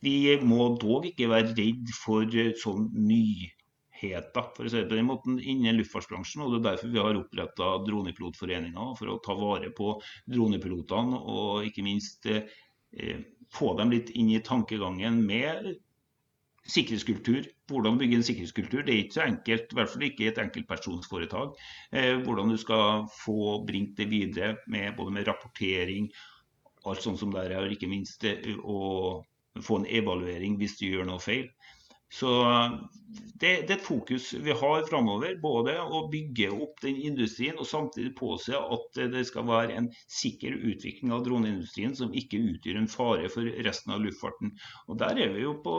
Vi 0.00 0.36
må 0.40 0.70
dog 0.80 1.06
ikke 1.10 1.28
være 1.28 1.52
redd 1.58 1.90
for 1.92 2.24
eh, 2.24 2.54
sånn 2.56 2.86
nyheter 2.96 4.46
for 4.56 4.64
å 4.64 4.70
si 4.72 4.78
det 4.78 4.88
på 4.88 4.96
den 4.96 5.10
måten, 5.10 5.36
innen 5.36 5.76
luftfartsbransjen. 5.76 6.44
og 6.44 6.54
Det 6.54 6.60
er 6.60 6.66
derfor 6.70 6.94
vi 6.94 7.02
har 7.04 7.18
oppretta 7.20 7.68
Dronepilotforeninga, 7.84 8.86
for 8.96 9.12
å 9.12 9.18
ta 9.24 9.36
vare 9.36 9.68
på 9.76 9.92
dronepilotene 10.32 11.20
og 11.20 11.68
ikke 11.68 11.84
minst 11.84 12.30
eh, 12.32 12.48
få 13.54 13.74
dem 13.78 13.92
litt 13.94 14.10
inn 14.14 14.30
i 14.30 14.42
tankegangen 14.46 15.20
med 15.26 15.72
sikkerhetskultur. 16.70 17.46
Hvordan 17.70 17.98
bygge 17.98 18.18
en 18.18 18.26
sikkerhetskultur. 18.26 18.82
Det 18.86 18.94
er 18.94 19.02
ikke 19.04 19.16
så 19.16 19.24
enkelt, 19.26 19.72
i 19.72 19.78
hvert 19.78 19.92
fall 19.92 20.06
ikke 20.06 20.24
i 20.24 20.28
et 20.30 20.40
enkeltpersonsforetak. 20.42 21.56
Eh, 21.92 22.18
hvordan 22.24 22.52
du 22.52 22.58
skal 22.60 23.06
få 23.14 23.60
bringt 23.66 23.96
det 23.98 24.10
videre 24.10 24.56
med 24.66 24.94
både 24.96 25.14
med 25.16 25.28
rapportering, 25.28 26.10
alt 26.86 27.02
sånt 27.04 27.20
som 27.20 27.32
der 27.34 27.50
er, 27.50 27.64
og 27.64 27.74
ikke 27.74 27.90
minst 27.90 28.24
å 28.24 28.80
få 29.60 29.80
en 29.80 29.90
evaluering 29.90 30.56
hvis 30.60 30.78
du 30.80 30.86
gjør 30.88 31.08
noe 31.10 31.22
feil. 31.22 31.50
Så 32.10 32.30
det, 33.40 33.50
det, 33.66 33.72
er 33.72 33.76
et 33.78 33.84
fokus 33.84 34.32
vi 34.44 34.54
har 34.54 34.82
framover. 34.88 35.36
Både 35.42 35.76
å 35.80 36.02
bygge 36.12 36.50
opp 36.52 36.82
den 36.84 36.98
industrien 37.08 37.58
og 37.60 37.68
samtidig 37.70 38.12
påse 38.18 38.58
at 38.58 39.00
det 39.14 39.22
skal 39.28 39.46
være 39.48 39.76
en 39.78 39.88
sikker 40.10 40.58
utvikling 40.58 41.14
av 41.14 41.24
droneindustrien 41.26 41.94
som 41.96 42.14
ikke 42.16 42.42
utgjør 42.52 42.80
en 42.82 42.90
fare 42.90 43.30
for 43.32 43.46
resten 43.66 43.94
av 43.94 44.02
luftfarten. 44.04 44.52
Og 44.90 44.98
Der 45.00 45.22
er 45.22 45.34
vi 45.36 45.46
jo 45.46 45.54
på 45.64 45.76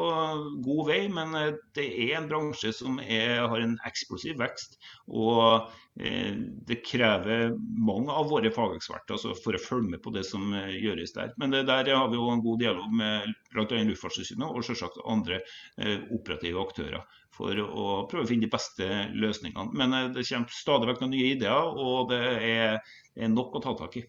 god 0.66 0.84
vei, 0.90 1.02
men 1.12 1.36
det 1.78 1.88
er 2.08 2.18
en 2.18 2.32
bransje 2.32 2.74
som 2.80 3.00
er, 3.04 3.44
har 3.52 3.62
en 3.62 3.78
eksplosiv 3.88 4.40
vekst. 4.42 4.80
Og 5.12 5.44
eh, 5.46 5.80
det 5.94 6.78
krever 6.88 7.52
mange 7.60 8.14
av 8.16 8.30
våre 8.32 8.50
fageksperter 8.54 9.18
altså 9.18 9.34
for 9.36 9.58
å 9.58 9.60
følge 9.62 9.92
med 9.92 10.02
på 10.02 10.14
det 10.16 10.24
som 10.24 10.54
eh, 10.56 10.78
gjøres 10.80 11.12
der. 11.18 11.34
Men 11.42 11.52
der 11.52 11.90
har 11.92 12.08
vi 12.10 12.16
jo 12.16 12.30
en 12.32 12.44
god 12.44 12.62
dialog 12.64 12.94
med 12.96 13.28
bl.a. 13.52 13.66
Luftfartstilsynet 13.68 14.48
og 14.48 14.64
selvsagt 14.66 15.02
andre 15.04 15.42
eh, 15.78 16.00
operative 16.16 16.64
aktører 16.64 17.04
for 17.36 17.60
å 17.60 17.90
prøve 18.12 18.24
å 18.24 18.30
finne 18.30 18.48
de 18.48 18.54
beste 18.54 18.88
løsningene. 19.12 19.76
Men 19.78 19.98
eh, 19.98 20.08
det 20.16 20.26
kommer 20.30 20.56
stadig 20.56 20.90
vekk 20.92 21.04
noen 21.04 21.14
nye 21.18 21.36
ideer, 21.36 21.76
og 21.76 22.12
det 22.14 22.24
er, 22.48 22.98
nok 23.32 23.60
å 23.60 23.64
ta 23.64 23.76
tak 23.84 24.00
i. 24.00 24.08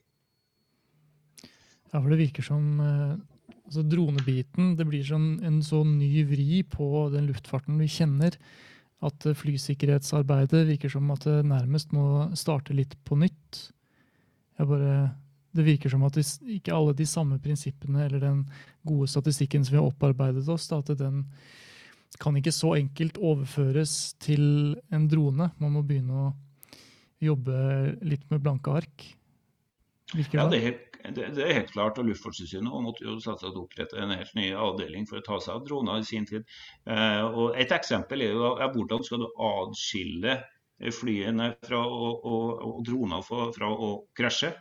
Ja, 1.92 1.98
for 1.98 2.08
det 2.12 2.22
virker 2.22 2.46
som 2.46 2.78
eh, 2.80 3.14
altså 3.66 3.84
dronebiten 3.90 4.76
det 4.78 4.86
blir 4.88 5.02
sånn, 5.06 5.32
en 5.44 5.58
så 5.66 5.82
ny 5.86 6.22
vri 6.30 6.62
på 6.62 7.08
den 7.12 7.26
luftfarten 7.30 7.82
vi 7.82 7.90
kjenner, 7.90 8.38
at 9.02 9.26
flysikkerhetsarbeidet 9.38 10.66
virker 10.68 10.92
som 10.92 11.10
at 11.14 11.26
det 11.26 11.40
nærmest 11.48 11.92
må 11.94 12.28
starte 12.38 12.74
litt 12.76 12.94
på 13.06 13.18
nytt. 13.18 13.64
Bare, 14.62 15.10
det 15.56 15.64
virker 15.66 15.90
som 15.90 16.04
at 16.06 16.18
ikke 16.20 16.74
alle 16.74 16.94
de 16.94 17.06
samme 17.08 17.40
prinsippene 17.42 18.04
eller 18.06 18.22
den 18.22 18.44
gode 18.86 19.08
statistikken 19.10 19.64
som 19.64 19.74
vi 19.74 19.80
har 19.80 19.90
opparbeidet 19.90 20.46
oss, 20.52 20.68
da, 20.70 20.78
at 20.78 20.94
den 21.00 21.24
kan 22.22 22.36
ikke 22.38 22.54
så 22.54 22.76
enkelt 22.76 23.18
overføres 23.18 24.14
til 24.22 24.76
en 24.92 25.08
drone. 25.10 25.50
Man 25.58 25.74
må 25.74 25.82
begynne 25.86 26.28
å 26.28 26.30
jobbe 27.22 27.56
litt 28.06 28.24
med 28.30 28.42
blanke 28.44 28.74
ark. 28.82 29.06
Virker 30.12 30.42
ja, 30.42 30.46
det 30.52 30.62
er, 30.62 30.78
det, 31.10 31.28
det 31.36 31.44
er 31.44 31.56
helt 31.60 31.72
klart. 31.74 31.98
og 31.98 32.08
Luftfartstilsynet 32.08 32.84
måtte 32.84 33.04
jo 33.06 33.18
selvsagt 33.22 33.58
opprette 33.58 33.98
en 33.98 34.14
helt 34.14 34.34
ny 34.38 34.50
avdeling 34.54 35.06
for 35.08 35.18
å 35.20 35.26
ta 35.26 35.38
seg 35.42 35.56
av 35.56 35.66
droner 35.66 36.02
i 36.02 36.08
sin 36.08 36.26
tid. 36.28 36.46
Eh, 36.86 37.22
og 37.26 37.58
Et 37.58 37.74
eksempel 37.74 38.22
er 38.22 38.36
jo 38.36 38.52
er 38.54 38.72
hvordan 38.74 39.04
skal 39.06 39.24
du 39.24 39.28
adskille 39.50 40.40
flyene 40.94 41.52
fra 41.62 41.80
å, 41.86 42.10
og, 42.26 42.66
og 42.66 42.84
droner 42.86 43.22
fra, 43.26 43.48
fra 43.54 43.70
å 43.70 43.92
krasje. 44.18 44.52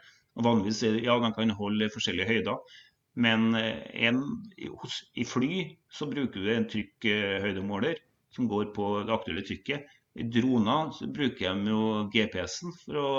Vanligvis 0.42 0.84
er 0.88 0.96
det, 0.96 1.06
ja, 1.08 1.18
de 1.20 1.32
kan 1.36 1.54
holde 1.58 1.92
forskjellige 1.94 2.30
høyder. 2.30 2.78
Men 3.22 3.56
eh, 3.60 3.82
en, 4.08 4.22
i 4.58 5.26
fly 5.28 5.66
så 5.92 6.08
bruker 6.10 6.40
du 6.40 6.54
en 6.54 6.70
trykkhøydemåler 6.72 8.00
som 8.36 8.48
går 8.48 8.72
på 8.76 8.94
det 9.08 9.14
aktuelle 9.16 9.44
trykket. 9.48 9.90
I 10.20 10.26
droner 10.28 10.92
så 10.96 11.08
bruker 11.08 11.56
de 11.56 11.72
jo 11.72 11.84
GPS-en 12.12 12.74
for 12.82 13.00
å 13.00 13.12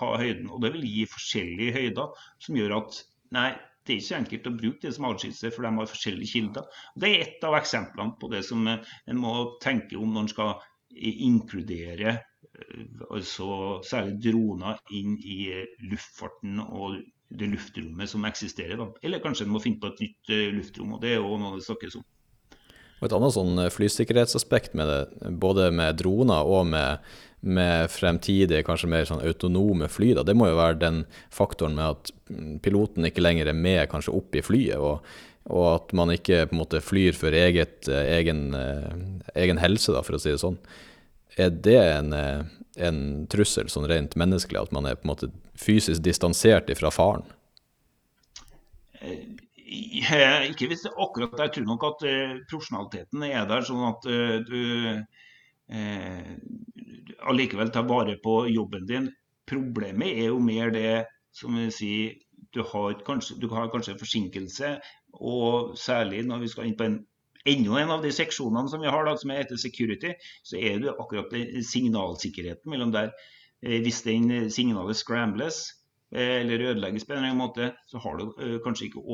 ha 0.00 0.08
høyden, 0.18 0.48
og 0.50 0.64
det 0.64 0.72
vil 0.74 0.88
gi 0.88 1.04
forskjellige 1.10 1.76
høyder 1.76 2.24
som 2.42 2.58
gjør 2.58 2.74
at 2.80 2.98
nei, 3.36 3.52
det 3.82 3.94
er 3.94 3.98
ikke 3.98 4.08
så 4.08 4.18
enkelt 4.18 4.48
å 4.48 4.54
bruke 4.56 4.82
det 4.84 4.92
som 4.96 5.06
adskillelse, 5.08 5.52
for 5.54 5.66
de 5.66 5.72
har 5.78 5.88
forskjellige 5.90 6.32
kilder. 6.36 6.82
Det 6.98 7.08
er 7.08 7.24
ett 7.24 7.46
av 7.46 7.56
eksemplene 7.58 8.14
på 8.20 8.30
det 8.30 8.42
som 8.46 8.68
eh, 8.70 8.92
en 9.10 9.22
må 9.22 9.32
tenke 9.62 9.98
om 9.98 10.12
når 10.14 10.26
en 10.26 10.30
skal 10.30 10.52
inkludere 10.92 12.12
eh, 12.12 12.84
altså 13.08 13.48
særlig 13.88 14.20
droner 14.28 14.78
inn 14.94 15.16
i 15.18 15.38
eh, 15.50 15.82
luftfarten 15.90 16.62
og 16.62 17.00
det 17.32 17.48
luftrommet 17.54 18.10
som 18.10 18.26
eksisterer. 18.28 18.78
Da. 18.78 18.90
Eller 19.02 19.22
kanskje 19.24 19.48
en 19.48 19.54
må 19.54 19.62
finne 19.64 19.82
på 19.82 19.90
et 19.90 20.02
nytt 20.04 20.34
luftrom, 20.58 20.94
og 20.94 21.02
det 21.02 21.16
er 21.16 21.24
òg 21.24 21.38
noe 21.40 21.56
det 21.56 21.66
snakkes 21.66 21.98
om. 21.98 22.06
Og 23.02 23.08
Et 23.08 23.16
annet 23.18 23.34
sånn 23.34 23.58
flysikkerhetsaspekt 23.74 24.76
med 24.78 24.86
det, 24.86 25.32
både 25.42 25.72
med 25.74 25.98
droner 25.98 26.46
og 26.46 26.70
med 26.70 27.02
med 27.42 27.90
fremtidige, 27.90 28.62
kanskje 28.62 28.88
mer 28.90 29.06
sånn 29.08 29.22
autonome 29.26 29.88
fly, 29.90 30.12
da, 30.14 30.22
det 30.22 30.36
må 30.38 30.46
jo 30.46 30.60
være 30.60 30.78
den 30.78 31.00
faktoren 31.34 31.74
med 31.74 31.96
at 31.96 32.12
piloten 32.62 33.08
ikke 33.08 33.24
lenger 33.24 33.50
er 33.50 33.58
med 33.58 33.88
kanskje 33.90 34.14
opp 34.14 34.38
i 34.38 34.44
flyet, 34.46 34.78
og, 34.78 35.02
og 35.50 35.66
at 35.72 35.94
man 35.98 36.14
ikke 36.14 36.44
på 36.46 36.54
en 36.54 36.60
måte 36.62 36.82
flyr 36.84 37.18
for 37.18 37.34
eget, 37.34 37.90
eh, 37.90 38.12
egen, 38.20 38.44
eh, 38.54 38.94
egen, 39.42 39.58
helse, 39.58 39.90
da, 39.90 40.04
for 40.06 40.14
å 40.14 40.22
si 40.22 40.30
det 40.30 40.38
sånn. 40.44 40.60
Er 41.34 41.50
det 41.50 41.80
en, 41.82 42.14
eh, 42.14 42.46
en 42.86 43.02
trussel 43.32 43.72
sånn 43.72 43.90
rent 43.90 44.14
menneskelig, 44.14 44.62
at 44.62 44.78
man 44.78 44.86
er 44.86 45.00
på 45.00 45.08
en 45.08 45.14
måte 45.16 45.32
fysisk 45.58 46.06
distansert 46.06 46.70
fra 46.78 46.94
faren? 46.94 47.26
Ikke 49.72 50.68
hvis 50.68 50.84
det 50.84 50.92
akkurat 51.00 51.38
Jeg 51.40 51.52
tror 51.54 51.66
nok 51.68 51.84
at 51.88 52.04
uh, 52.08 52.40
profesjonaliteten 52.50 53.24
er 53.28 53.46
der, 53.48 53.64
sånn 53.66 53.84
at 53.88 54.08
uh, 54.08 54.36
du 54.44 54.60
uh, 55.72 56.32
allikevel 57.32 57.72
tar 57.72 57.86
vare 57.88 58.18
på 58.22 58.42
jobben 58.52 58.86
din. 58.88 59.08
Problemet 59.48 60.18
er 60.18 60.30
jo 60.30 60.42
mer 60.42 60.72
det 60.74 61.04
som 61.34 61.56
vi 61.56 61.70
sier 61.72 62.18
du 62.52 62.60
har 62.68 62.98
kanskje, 63.06 63.38
du 63.40 63.48
har 63.48 63.70
kanskje 63.72 63.96
forsinkelse, 63.96 64.74
og 65.16 65.72
særlig 65.80 66.20
når 66.28 66.42
vi 66.42 66.50
skal 66.52 66.68
inn 66.68 66.76
på 66.76 66.84
en 66.84 66.98
enda 67.48 67.78
en 67.80 67.90
av 67.94 68.02
de 68.04 68.10
seksjonene 68.14 68.70
som 68.70 68.82
vi 68.82 68.90
har, 68.92 69.06
da, 69.06 69.16
som 69.18 69.32
er 69.32 69.42
etter 69.42 69.58
security, 69.58 70.12
så 70.46 70.60
er 70.60 70.82
det 70.82 70.92
akkurat 70.92 71.32
signalsikkerheten 71.66 72.70
mellom 72.70 72.92
der. 72.94 73.10
Hvis 73.62 74.02
den 74.06 74.50
signalet 74.50 74.98
scrambles 74.98 75.64
eller 76.12 76.66
ødelegges 76.70 77.06
på 77.08 77.14
en 77.14 77.22
eller 77.22 77.30
annen 77.30 77.42
måte, 77.42 77.68
så 77.88 78.00
har 78.04 78.18
du 78.18 78.24
eh, 78.38 78.56
kanskje 78.64 78.88
ikke 78.90 79.04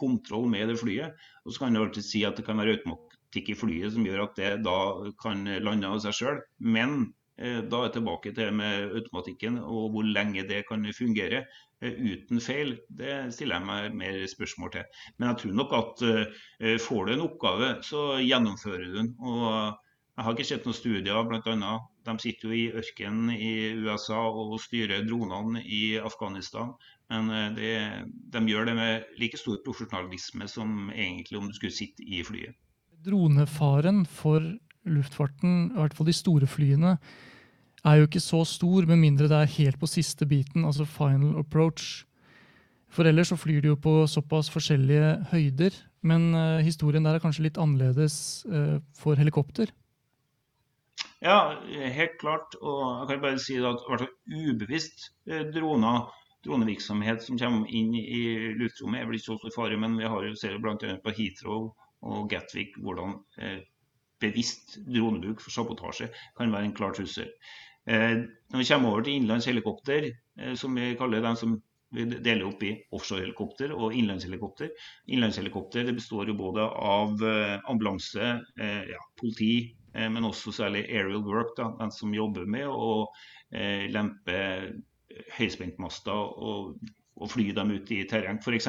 kontroll 0.00 0.48
med 0.50 0.72
det 0.72 0.78
flyet. 0.80 1.26
Og 1.44 1.54
så 1.54 1.64
kan 1.64 1.74
du 1.76 1.82
alltid 1.82 2.06
si 2.06 2.24
at 2.26 2.38
det 2.38 2.46
kan 2.46 2.58
være 2.58 2.78
automatikk 2.78 3.52
i 3.54 3.58
flyet 3.58 3.94
som 3.94 4.06
gjør 4.06 4.26
at 4.28 4.40
det 4.40 4.54
da 4.66 4.78
kan 5.22 5.46
lande 5.62 5.90
av 5.90 6.02
seg 6.02 6.18
sjøl. 6.18 6.42
Men 6.58 7.12
Eh, 7.34 7.60
da 7.66 7.80
er 7.80 7.88
jeg 7.88 7.94
tilbake 7.96 8.30
til 8.34 8.52
med 8.54 8.92
automatikken 8.94 9.56
og 9.58 9.88
hvor 9.90 10.06
lenge 10.06 10.44
det 10.46 10.60
kan 10.68 10.84
fungere 10.94 11.40
eh, 11.82 11.96
uten 11.98 12.40
feil. 12.40 12.76
Det 12.86 13.34
stiller 13.34 13.58
jeg 13.58 13.66
meg 13.66 13.96
mer 13.98 14.20
spørsmål 14.30 14.70
til. 14.76 14.84
Men 15.18 15.32
jeg 15.32 15.40
tror 15.40 15.56
nok 15.60 15.74
at 15.80 16.04
eh, 16.10 16.76
får 16.78 17.06
du 17.06 17.14
en 17.14 17.24
oppgave, 17.26 17.72
så 17.82 18.04
gjennomfører 18.22 18.86
du 18.86 19.00
den. 19.00 19.10
Og 19.18 19.42
jeg 19.50 20.26
har 20.26 20.36
ikke 20.36 20.46
sett 20.52 20.68
noen 20.68 20.78
studier, 20.78 21.26
bl.a. 21.26 21.74
De 22.04 22.14
sitter 22.20 22.50
jo 22.50 22.56
i 22.56 22.64
ørkenen 22.76 23.30
i 23.32 23.52
USA 23.84 24.20
og 24.28 24.58
styrer 24.62 25.06
dronene 25.08 25.62
i 25.64 25.96
Afghanistan. 25.96 26.74
Men 27.12 27.56
det, 27.56 27.72
de 28.32 28.42
gjør 28.48 28.68
det 28.68 28.74
med 28.76 29.16
like 29.20 29.38
stor 29.40 29.58
profesjonalisme 29.64 30.48
som 30.48 30.90
egentlig 30.92 31.40
om 31.40 31.48
du 31.48 31.56
skulle 31.56 31.76
sitte 31.76 32.04
i 32.04 32.22
flyet. 32.24 32.56
Dronefaren 33.04 34.04
for 34.08 34.44
luftfarten, 34.88 35.70
i 35.72 35.78
hvert 35.80 35.96
fall 35.96 36.08
de 36.08 36.16
store 36.16 36.48
flyene, 36.48 36.96
er 37.84 38.00
jo 38.00 38.08
ikke 38.08 38.22
så 38.22 38.40
stor, 38.48 38.86
med 38.88 39.00
mindre 39.00 39.28
det 39.28 39.38
er 39.38 39.54
helt 39.58 39.80
på 39.80 39.88
siste 39.90 40.26
biten, 40.28 40.64
altså 40.64 40.86
final 40.88 41.36
approach. 41.40 42.04
For 42.94 43.08
ellers 43.08 43.32
så 43.32 43.36
flyr 43.36 43.60
de 43.60 43.72
jo 43.72 43.80
på 43.80 44.04
såpass 44.08 44.48
forskjellige 44.52 45.26
høyder. 45.32 45.76
Men 46.04 46.32
uh, 46.36 46.62
historien 46.64 47.04
der 47.04 47.16
er 47.16 47.22
kanskje 47.22 47.48
litt 47.48 47.60
annerledes 47.60 48.44
uh, 48.48 48.78
for 48.96 49.18
helikopter? 49.20 49.72
Ja, 51.24 51.38
helt 51.70 52.18
klart. 52.20 52.56
Og 52.60 52.82
jeg 53.00 53.08
kan 53.10 53.24
bare 53.24 53.40
si 53.42 53.56
at 53.56 53.86
hvert 53.88 54.06
ubevisst 54.28 55.08
uh, 55.30 55.42
droner, 55.54 56.08
dronevirksomhet 56.44 57.24
som 57.24 57.40
kommer 57.40 57.70
inn 57.72 57.94
i 57.96 58.24
luftrommet, 58.60 59.00
er 59.00 59.08
vel 59.08 59.18
ikke 59.18 59.30
så 59.30 59.38
stor 59.40 59.54
fare. 59.56 59.78
Men 59.80 59.96
vi 60.00 60.10
har 60.10 60.26
jo 60.28 60.34
ser 60.38 60.58
bl.a. 60.60 60.76
på 60.76 61.14
Heathrow 61.16 61.70
og 62.04 62.26
Gatwick 62.28 62.76
hvordan 62.84 63.16
bevisst 64.24 64.78
dronebruk 64.84 65.42
for 65.42 65.54
sabotasje 65.54 66.10
kan 66.38 66.52
være 66.52 66.68
en 66.68 66.74
klar 66.76 66.94
trussel. 66.96 67.30
Eh, 67.86 68.16
når 68.52 68.62
vi 68.62 68.66
kommer 68.70 68.90
over 68.90 69.04
til 69.04 69.18
innenlandshelikopter, 69.18 70.10
eh, 70.40 70.54
som 70.56 70.74
vi 70.74 70.94
kaller 70.98 71.24
dem 71.24 71.36
som 71.36 71.56
vi 71.94 72.04
deler 72.10 72.48
opp 72.48 72.62
i 72.66 72.72
offshorehelikopter 72.96 73.70
og 73.74 73.92
innenlandshelikopter. 73.94 74.70
Innenlandshelikopter 75.06 75.92
består 75.92 76.30
jo 76.30 76.34
både 76.38 76.64
av 76.64 77.22
eh, 77.22 77.58
ambulanse, 77.70 78.32
ja, 78.58 79.02
politi, 79.20 79.52
men 79.94 80.26
også 80.26 80.52
særlig 80.52 80.82
aerial 80.88 81.22
work, 81.22 81.52
da, 81.58 81.68
den 81.78 81.92
som 81.94 82.14
jobber 82.14 82.48
med 82.50 82.66
å 82.66 83.06
lempe 83.94 84.38
høyspentmaster 85.36 86.12
og, 86.12 86.78
og 87.14 87.30
fly 87.30 87.50
dem 87.56 87.72
ut 87.76 87.90
i 87.94 88.02
terreng, 88.10 88.40
f.eks. 88.42 88.68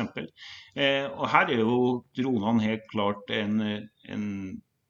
Eh, 0.76 1.06
og 1.10 1.26
her 1.34 1.52
er 1.52 1.64
jo 1.64 1.80
dronene 2.18 2.66
helt 2.66 2.86
klart 2.92 3.32
en, 3.34 3.62
en 4.10 4.26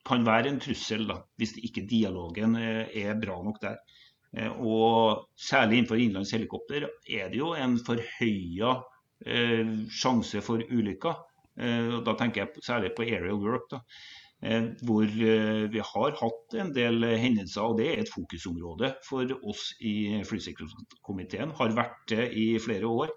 kan 0.05 0.25
være 0.27 0.51
en 0.51 0.59
trussel 0.61 1.07
da, 1.09 1.21
hvis 1.39 1.55
ikke 1.63 1.85
dialogen 1.89 2.57
er 2.59 3.15
bra 3.21 3.37
nok 3.45 3.61
der. 3.63 3.79
Eh, 4.35 4.51
og 4.59 5.29
særlig 5.39 5.79
innenfor 5.79 6.01
innenlandshelikopter 6.01 6.89
er 6.89 7.31
det 7.31 7.39
jo 7.39 7.53
en 7.57 7.79
forhøya 7.87 8.75
eh, 9.25 9.73
sjanse 10.01 10.43
for 10.45 10.61
ulykker. 10.61 11.23
Eh, 11.55 11.95
da 12.05 12.19
tenker 12.19 12.43
jeg 12.43 12.67
særlig 12.67 12.93
på 12.97 13.07
aerial 13.07 13.39
work. 13.41 13.71
da 13.71 13.83
hvor 14.86 15.05
vi 15.10 15.81
har 15.89 16.17
hatt 16.19 16.55
en 16.62 16.71
del 16.75 17.05
hendelser, 17.17 17.63
og 17.65 17.79
det 17.79 17.88
er 17.91 18.01
et 18.03 18.12
fokusområde 18.13 18.91
for 19.08 19.31
oss 19.47 19.71
i 19.81 20.21
flysikkerhetskomiteen. 20.27 21.53
Har 21.58 21.73
vært 21.77 22.03
det 22.12 22.27
i 22.38 22.47
flere 22.62 22.89
år, 22.89 23.13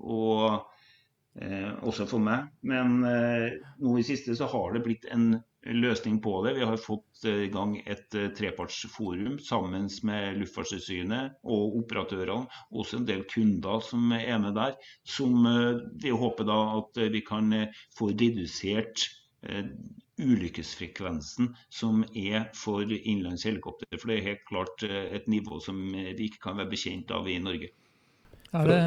og 0.00 0.70
også 1.84 2.06
for 2.08 2.22
meg. 2.24 2.48
Men 2.64 3.02
nå 3.04 3.98
i 3.98 4.06
siste 4.06 4.36
så 4.38 4.48
har 4.48 4.76
det 4.76 4.84
blitt 4.86 5.08
en 5.12 5.34
løsning 5.64 6.20
på 6.22 6.42
det. 6.44 6.54
Vi 6.54 6.64
har 6.64 6.76
fått 6.76 7.24
i 7.28 7.48
gang 7.52 7.76
et 7.86 8.14
eh, 8.14 8.30
trepartsforum 8.36 9.38
sammen 9.42 9.88
med 10.04 10.38
Luftfartstilsynet 10.40 11.38
og 11.42 11.78
operatørene. 11.80 12.48
Også 12.76 13.00
en 13.00 13.08
del 13.08 13.24
kunder 13.30 13.80
som 13.84 14.12
er 14.16 14.38
med 14.42 14.54
der. 14.58 14.76
Som 15.08 15.46
eh, 15.48 15.80
vi 16.02 16.12
håper 16.12 16.48
da 16.48 16.60
at 16.78 17.04
vi 17.14 17.24
kan 17.24 17.52
eh, 17.56 17.84
få 17.96 18.12
redusert 18.12 19.08
ulykkesfrekvensen 20.20 21.50
som 21.72 22.04
er 22.14 22.48
for 22.54 22.86
innenlands 22.86 23.46
helikopter. 23.48 23.98
For 23.98 24.10
det 24.10 24.18
er 24.18 24.28
helt 24.30 24.44
klart 24.48 24.86
et 24.86 25.28
nivå 25.30 25.60
som 25.62 25.80
vi 25.92 26.28
ikke 26.28 26.42
kan 26.48 26.60
være 26.60 26.72
bekjent 26.72 27.10
av 27.14 27.28
i 27.28 27.40
Norge. 27.42 27.72
Er 28.54 28.70
det, 28.70 28.80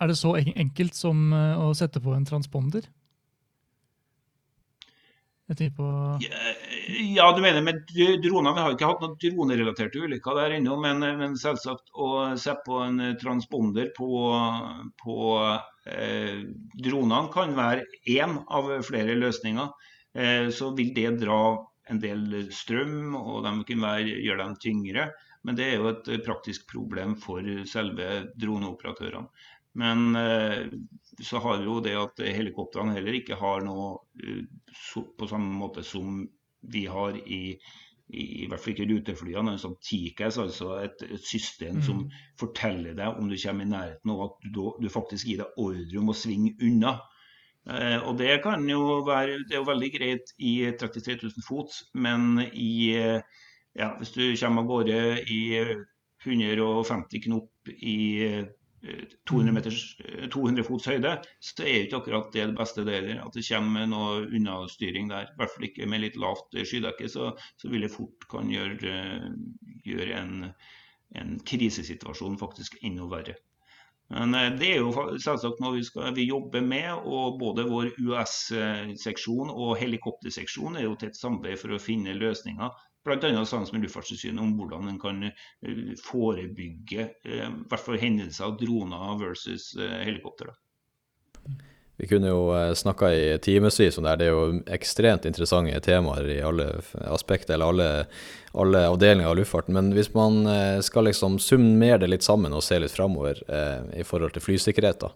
er 0.00 0.10
det 0.10 0.18
så 0.18 0.34
enkelt 0.36 0.98
som 0.98 1.30
å 1.32 1.70
sette 1.78 2.02
på 2.02 2.16
en 2.16 2.26
transponder? 2.26 2.88
På... 5.46 6.18
Ja, 7.14 7.32
du 7.36 7.42
mener 7.42 7.62
med 7.62 7.84
droner. 8.22 8.54
Vi 8.54 8.62
har 8.64 8.72
ikke 8.74 8.88
hatt 8.88 9.02
noen 9.04 9.14
dronerelaterte 9.22 10.00
ulykker 10.02 10.34
der 10.40 10.56
ennå. 10.56 10.74
Men, 10.82 11.04
men, 11.20 11.36
selvsagt 11.38 11.92
å 11.94 12.08
sette 12.34 12.66
på 12.66 12.80
en 12.82 12.98
transponder 13.20 13.92
på, 13.94 14.08
på 15.04 15.18
eh, 15.86 16.42
dronene 16.82 17.30
kan 17.34 17.54
være 17.54 17.86
én 18.10 18.40
av 18.50 18.72
flere 18.88 19.14
løsninger. 19.22 19.70
Eh, 20.16 20.50
så 20.50 20.70
vil 20.76 20.92
det 20.96 21.10
dra 21.20 21.40
en 21.90 22.00
del 22.02 22.48
strøm, 22.54 23.14
og 23.18 23.44
de 23.46 23.52
kan 23.68 23.84
være, 23.84 24.18
gjøre 24.24 24.42
dem 24.42 24.56
tyngre. 24.62 25.10
Men 25.46 25.58
det 25.58 25.68
er 25.68 25.76
jo 25.78 25.92
et 25.92 26.08
praktisk 26.26 26.66
problem 26.72 27.14
for 27.22 27.46
selve 27.70 28.24
droneoperatørene. 28.34 29.28
Men 29.76 30.16
eh, 30.16 30.66
så 31.20 31.38
har 31.44 31.58
vi 31.60 31.68
jo 31.68 31.80
det 31.84 31.96
at 32.00 32.22
helikoptrene 32.24 32.96
heller 32.96 33.18
ikke 33.18 33.36
har 33.36 33.64
noe 33.64 33.98
eh, 34.24 34.46
på 35.18 35.28
samme 35.28 35.52
måte 35.60 35.84
som 35.84 36.22
vi 36.66 36.86
har 36.88 37.18
i, 37.28 37.58
i, 38.08 38.46
hvert 38.48 38.62
fall 38.62 38.72
ikke 38.72 38.88
ruteflyene, 38.90 39.52
en 39.52 39.60
sånn 39.60 39.76
TICAS, 39.84 40.40
altså 40.42 40.72
et, 40.80 41.04
et 41.04 41.22
system 41.22 41.80
mm. 41.80 41.84
som 41.84 42.00
forteller 42.40 42.96
deg 42.96 43.20
om 43.20 43.28
du 43.28 43.36
kommer 43.36 43.68
i 43.68 43.72
nærheten, 43.74 44.14
og 44.16 44.24
at 44.30 44.48
du, 44.48 44.62
du 44.80 44.88
faktisk 44.92 45.28
gir 45.28 45.44
deg 45.44 45.60
ordre 45.62 46.00
om 46.00 46.10
å 46.10 46.16
svinge 46.16 46.56
unna. 46.64 46.96
Eh, 47.66 47.98
og 48.06 48.18
Det 48.18 48.42
kan 48.44 48.62
jo 48.70 49.00
være 49.06 49.40
det 49.48 49.56
er 49.56 49.62
jo 49.62 49.70
veldig 49.70 49.90
greit 49.96 50.32
i 50.38 50.52
33 50.78 51.18
000 51.22 51.46
fot, 51.46 51.80
men 51.94 52.38
i, 52.52 52.94
eh, 52.94 53.20
ja, 53.74 53.90
hvis 53.98 54.14
du 54.14 54.22
kommer 54.38 54.62
av 54.62 54.68
gårde 54.70 55.00
i 55.26 55.40
150 56.26 57.24
knop 57.26 57.72
i 57.74 57.98
eh, 58.26 58.44
200, 59.28 59.52
meters, 59.52 59.80
eh, 60.04 60.28
200 60.30 60.64
fots 60.66 60.86
høyde, 60.90 61.16
så 61.42 61.64
er 61.64 61.74
jo 61.74 61.86
ikke 61.86 62.00
akkurat 62.00 62.32
det 62.32 62.46
det 62.52 62.58
beste 62.58 62.84
det 62.86 63.00
heller. 63.00 63.22
At 63.24 63.34
det 63.34 63.46
kommer 63.48 63.86
noe 63.90 64.26
unnastyring 64.26 65.10
der. 65.10 65.32
I 65.32 65.40
hvert 65.40 65.54
fall 65.54 65.68
ikke 65.70 65.90
med 65.90 66.04
litt 66.04 66.20
lavt 66.22 66.54
skydekke, 66.62 67.10
så, 67.10 67.32
så 67.58 67.72
vil 67.72 67.86
det 67.86 67.94
fort 67.94 68.28
kan 68.30 68.50
gjøre, 68.52 68.94
gjøre 69.86 70.20
en, 70.20 70.50
en 71.18 71.36
krisesituasjon 71.46 72.38
faktisk 72.38 72.78
enda 72.82 73.10
verre. 73.10 73.38
Men 74.08 74.34
eh, 74.34 74.50
det 74.58 74.72
er 74.72 74.82
jo 74.84 75.06
selvsagt 75.22 75.62
noe 75.62 75.76
vi, 75.76 75.84
skal, 75.86 76.12
vi 76.16 76.28
jobber 76.28 76.62
med, 76.62 76.92
og 77.06 77.38
både 77.40 77.66
vår 77.68 77.92
US-seksjon 77.98 79.50
og 79.50 79.76
helikopterseksjon 79.80 80.78
er 80.78 80.86
jo 80.86 80.98
tett 81.00 81.18
samarbeid 81.18 81.60
for 81.62 81.74
å 81.74 81.82
finne 81.82 82.14
løsninger. 82.18 82.84
Bl.a. 83.06 83.44
sammen 83.46 83.70
med 83.70 83.86
Luftfartstilsynet 83.86 84.42
om 84.42 84.54
hvordan 84.58 84.90
en 84.90 85.00
kan 85.02 85.22
eh, 85.28 85.94
forebygge 86.02 87.08
eh, 87.26 87.48
hvert 87.70 87.86
fall 87.86 88.00
hendelser 88.02 88.48
av 88.48 88.58
droner 88.62 89.18
versus 89.22 89.72
helikopter. 89.78 90.54
Vi 91.96 92.06
kunne 92.10 92.28
jo 92.28 92.74
snakka 92.76 93.08
i 93.14 93.38
timevis 93.40 93.96
om 93.98 94.04
det 94.04 94.10
her. 94.10 94.18
Det 94.20 94.26
er 94.26 94.34
jo 94.34 94.58
ekstremt 94.76 95.24
interessante 95.24 95.80
temaer 95.80 96.28
i 96.28 96.42
alle 96.44 96.66
aspekter, 97.08 97.54
eller 97.54 97.72
alle, 97.72 97.88
alle 98.52 98.82
avdelinger 98.90 99.30
av 99.30 99.38
luftfarten. 99.38 99.72
Men 99.76 99.88
hvis 99.96 100.12
man 100.12 100.42
eh, 100.50 100.80
skal 100.84 101.08
liksom 101.08 101.38
summere 101.40 102.02
det 102.02 102.10
litt 102.12 102.26
sammen 102.26 102.52
og 102.52 102.64
se 102.64 102.78
litt 102.82 102.92
framover 102.92 103.40
eh, 103.48 104.02
i 104.02 104.04
forhold 104.04 104.36
til 104.36 104.44
flysikkerhet, 104.44 105.06
da. 105.06 105.12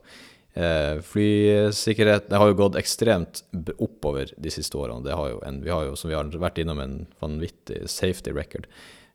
Eh, 0.54 1.02
flysikkerhet 1.06 2.30
det 2.30 2.40
har 2.40 2.48
jo 2.50 2.56
gått 2.58 2.78
ekstremt 2.80 3.44
oppover 3.76 4.32
de 4.36 4.50
siste 4.50 4.80
årene. 4.80 5.04
Det 5.04 5.18
har 5.20 5.34
jo 5.34 5.42
en, 5.46 5.60
vi 5.62 5.74
har 5.74 5.84
jo, 5.90 5.98
som 6.00 6.10
vi 6.10 6.16
har 6.16 6.32
vært 6.42 6.62
innom, 6.62 6.80
en 6.80 6.96
vanvittig 7.20 7.84
safety 7.92 8.32
record. 8.34 8.66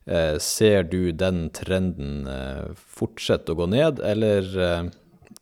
Eh, 0.06 0.38
ser 0.38 0.86
du 0.86 1.10
den 1.10 1.48
trenden 1.50 2.28
eh, 2.30 2.70
fortsette 2.76 3.52
å 3.52 3.58
gå 3.58 3.66
ned, 3.74 3.98
eller 4.06 4.46
eh, 4.54 4.88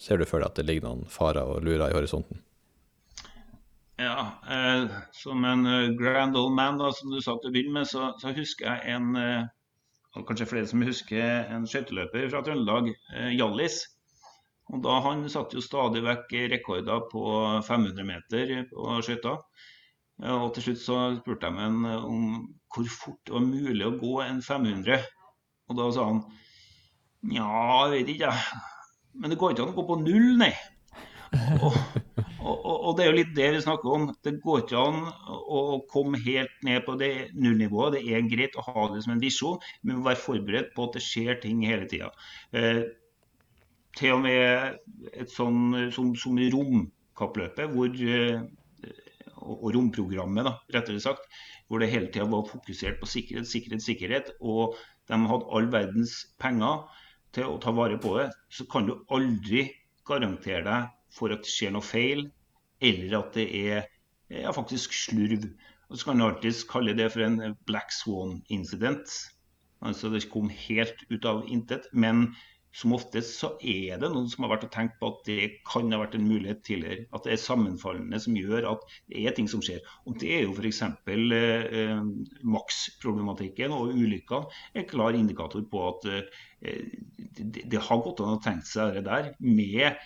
ser 0.01 0.19
du 0.19 0.27
for 0.29 0.41
deg 0.41 0.51
at 0.51 0.59
det 0.61 0.67
ligger 0.69 0.89
noen 0.89 1.07
farer 1.11 1.45
og 1.45 1.65
lurer 1.65 1.91
i 1.91 1.97
horisonten? 1.97 2.41
Ja, 4.01 4.41
eh, 4.51 4.89
Som 5.15 5.45
en 5.45 5.67
eh, 5.67 5.93
grand 5.99 6.37
old 6.37 6.55
man, 6.55 6.79
da, 6.79 6.91
som 6.93 7.13
du 7.13 7.21
sa 7.23 7.37
til 7.39 7.51
å 7.51 7.55
begynne 7.55 7.79
med, 7.81 7.87
så, 7.87 8.13
så 8.19 8.35
husker 8.35 8.67
jeg 8.73 8.97
en 8.97 9.15
eh, 9.21 9.45
og 10.15 10.29
kanskje 10.29 10.47
flere 10.47 10.71
som 10.71 10.83
husker 10.87 11.49
en 11.51 11.65
skøyteløper 11.67 12.29
fra 12.31 12.43
Trøndelag, 12.47 12.93
eh, 13.15 13.33
Hjallis. 13.35 13.81
Og 14.73 14.83
da 14.85 15.01
Han 15.05 15.27
satte 15.29 15.59
jo 15.59 15.63
stadig 15.65 16.05
vekk 16.07 16.35
rekorder 16.53 17.03
på 17.11 17.25
500 17.67 18.07
meter 18.07 18.53
på 18.71 19.01
skøyter. 19.03 19.41
Eh, 20.23 20.31
Og 20.31 20.55
til 20.55 20.69
slutt 20.69 20.83
så 20.85 20.99
spurte 21.19 21.51
jeg 21.51 21.59
ham 21.59 21.85
om 21.85 22.55
hvor 22.75 22.87
fort 22.91 23.21
det 23.27 23.35
var 23.35 23.47
mulig 23.47 23.87
å 23.87 23.99
gå 23.99 24.15
en 24.23 24.41
500. 24.43 25.03
Og 25.69 25.77
da 25.79 25.91
sa 25.93 26.07
han 26.11 26.25
Nja, 27.25 27.49
jeg 27.89 27.93
vet 27.93 28.09
ikke, 28.15 28.31
jeg. 28.31 28.74
Men 29.21 29.33
det 29.33 29.39
går 29.41 29.55
ikke 29.55 29.67
an 29.67 29.75
å 29.75 29.77
gå 29.77 29.85
på 29.89 30.01
null, 30.03 30.31
nei. 30.41 30.53
Og, 31.65 31.77
og, 32.45 32.59
og, 32.75 32.91
det 32.97 33.05
er 33.05 33.09
jo 33.09 33.17
litt 33.17 33.31
det 33.37 33.47
vi 33.57 33.63
snakker 33.65 33.95
om. 33.97 34.09
Det 34.23 34.37
går 34.43 34.65
ikke 34.65 34.83
an 34.83 35.01
å 35.31 35.63
komme 35.91 36.21
helt 36.23 36.67
ned 36.67 36.85
på 36.87 36.97
det 37.01 37.13
nullnivået. 37.35 37.97
Det 37.97 38.03
er 38.15 38.29
greit 38.31 38.59
å 38.59 38.67
ha 38.69 38.89
det 38.93 39.05
som 39.05 39.15
en 39.15 39.23
visjon, 39.23 39.63
men 39.83 39.99
vi 39.99 40.09
være 40.11 40.23
forberedt 40.23 40.75
på 40.77 40.89
at 40.89 40.99
det 40.99 41.05
skjer 41.07 41.41
ting 41.43 41.65
hele 41.67 41.89
tida. 41.91 42.11
Eh, 42.55 42.85
til 43.99 44.17
og 44.17 44.25
med 44.27 45.11
et 45.15 45.31
sånn 45.31 45.91
som, 45.95 46.13
som 46.19 46.39
romkappløpet, 46.55 47.71
hvor 47.75 47.91
eh, 47.95 48.45
og 49.45 49.69
romprogrammet, 49.75 50.47
da, 50.47 50.55
rettere 50.73 51.03
sagt, 51.03 51.27
hvor 51.69 51.83
det 51.83 51.91
hele 51.93 52.09
tida 52.13 52.27
var 52.31 52.47
fokusert 52.49 53.01
på 53.01 53.09
sikkerhet, 53.11 53.49
sikkerhet, 53.49 53.85
sikkerhet, 53.85 54.31
og 54.41 54.79
de 55.11 55.19
hadde 55.29 55.51
all 55.53 55.69
verdens 55.73 56.15
penger 56.41 56.85
til 57.35 57.51
å 57.51 57.59
ta 57.63 57.73
vare 57.75 57.99
på 58.01 58.15
det, 58.19 58.29
så 58.53 58.67
kan 58.71 58.87
du 58.89 58.97
aldri 59.15 59.67
garantere 60.07 60.65
deg 60.67 60.91
for 61.15 61.35
at 61.35 61.45
det 61.45 61.53
skjer 61.53 61.75
noe 61.75 61.87
feil, 61.87 62.27
eller 62.85 63.19
at 63.21 63.37
det 63.39 63.47
er 63.59 63.87
ja, 64.33 64.53
faktisk 64.55 64.95
slurv. 64.97 65.47
Og 65.91 66.01
så 66.01 66.09
kan 66.09 66.21
du 66.21 66.27
alltids 66.27 66.65
kalle 66.69 66.97
det 66.97 67.11
for 67.13 67.25
en 67.27 67.57
black 67.69 67.93
swan 67.95 68.41
incident. 68.53 69.11
Altså 69.85 70.11
det 70.13 70.25
kom 70.33 70.49
helt 70.49 71.05
ut 71.11 71.27
av 71.29 71.45
intet. 71.53 71.87
Men 71.93 72.31
som 72.75 72.95
oftest 72.97 73.37
så 73.39 73.53
er 73.63 74.01
det 74.03 74.11
noen 74.11 74.27
som 74.31 74.45
har 74.45 74.55
vært 74.55 74.67
og 74.67 74.73
tenkt 74.75 74.97
på 74.99 75.11
at 75.13 75.21
det 75.29 75.51
kan 75.69 75.93
ha 75.95 76.01
vært 76.01 76.17
en 76.19 76.27
mulighet 76.27 76.65
tidligere. 76.67 77.07
At 77.15 77.27
det 77.27 77.37
er 77.37 77.43
sammenfallende 77.45 78.19
som 78.23 78.39
gjør 78.39 78.67
at 78.73 78.83
det 79.13 79.23
er 79.23 79.37
ting 79.37 79.51
som 79.51 79.63
skjer. 79.63 79.85
Og 80.09 80.19
Det 80.19 80.33
er 80.35 80.43
jo 80.49 80.57
f.eks. 80.57 80.83
Eh, 81.15 82.03
maksproblematikken 82.57 83.75
og 83.77 83.95
ulykkene 83.95 84.81
en 84.81 84.91
klar 84.91 85.15
indikator 85.15 85.63
på 85.71 85.87
at 85.93 86.11
eh, 86.11 86.83
det, 87.39 87.65
det 87.71 87.87
har 87.87 88.03
gått 88.03 88.25
an 88.25 88.37
å 88.39 88.43
tenke 88.43 88.67
seg 88.67 88.99
det 88.99 89.07
der 89.07 89.33
med 89.39 90.03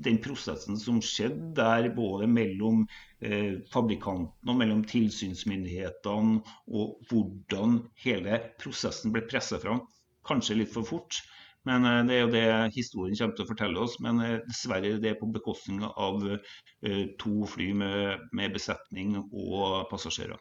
den 0.00 0.20
prosessen 0.22 0.78
som 0.80 1.00
skjedde 1.04 1.52
der 1.56 1.88
både 1.96 2.28
mellom 2.30 2.84
eh, 3.20 3.60
fabrikanten 3.72 4.52
og 4.52 4.60
mellom 4.60 4.84
tilsynsmyndighetene, 4.88 6.40
og 6.68 7.10
hvordan 7.10 7.80
hele 8.04 8.40
prosessen 8.60 9.12
ble 9.14 9.24
presset 9.28 9.64
fram. 9.64 9.84
Kanskje 10.26 10.60
litt 10.60 10.72
for 10.72 10.88
fort, 10.88 11.20
men 11.68 11.84
eh, 11.84 12.02
det 12.08 12.16
er 12.16 12.22
jo 12.22 12.32
det 12.32 12.44
historien 12.76 13.16
kommer 13.18 13.36
til 13.36 13.44
å 13.44 13.50
fortelle 13.50 13.82
oss. 13.82 13.98
Men 14.04 14.22
eh, 14.24 14.38
dessverre 14.48 14.94
det 15.02 15.12
er 15.12 15.18
på 15.20 15.28
bekostning 15.32 15.82
av 15.90 16.22
eh, 16.30 17.02
to 17.20 17.48
fly 17.50 17.72
med, 17.76 18.30
med 18.36 18.54
besetning 18.56 19.18
og 19.20 19.90
passasjerer. 19.92 20.40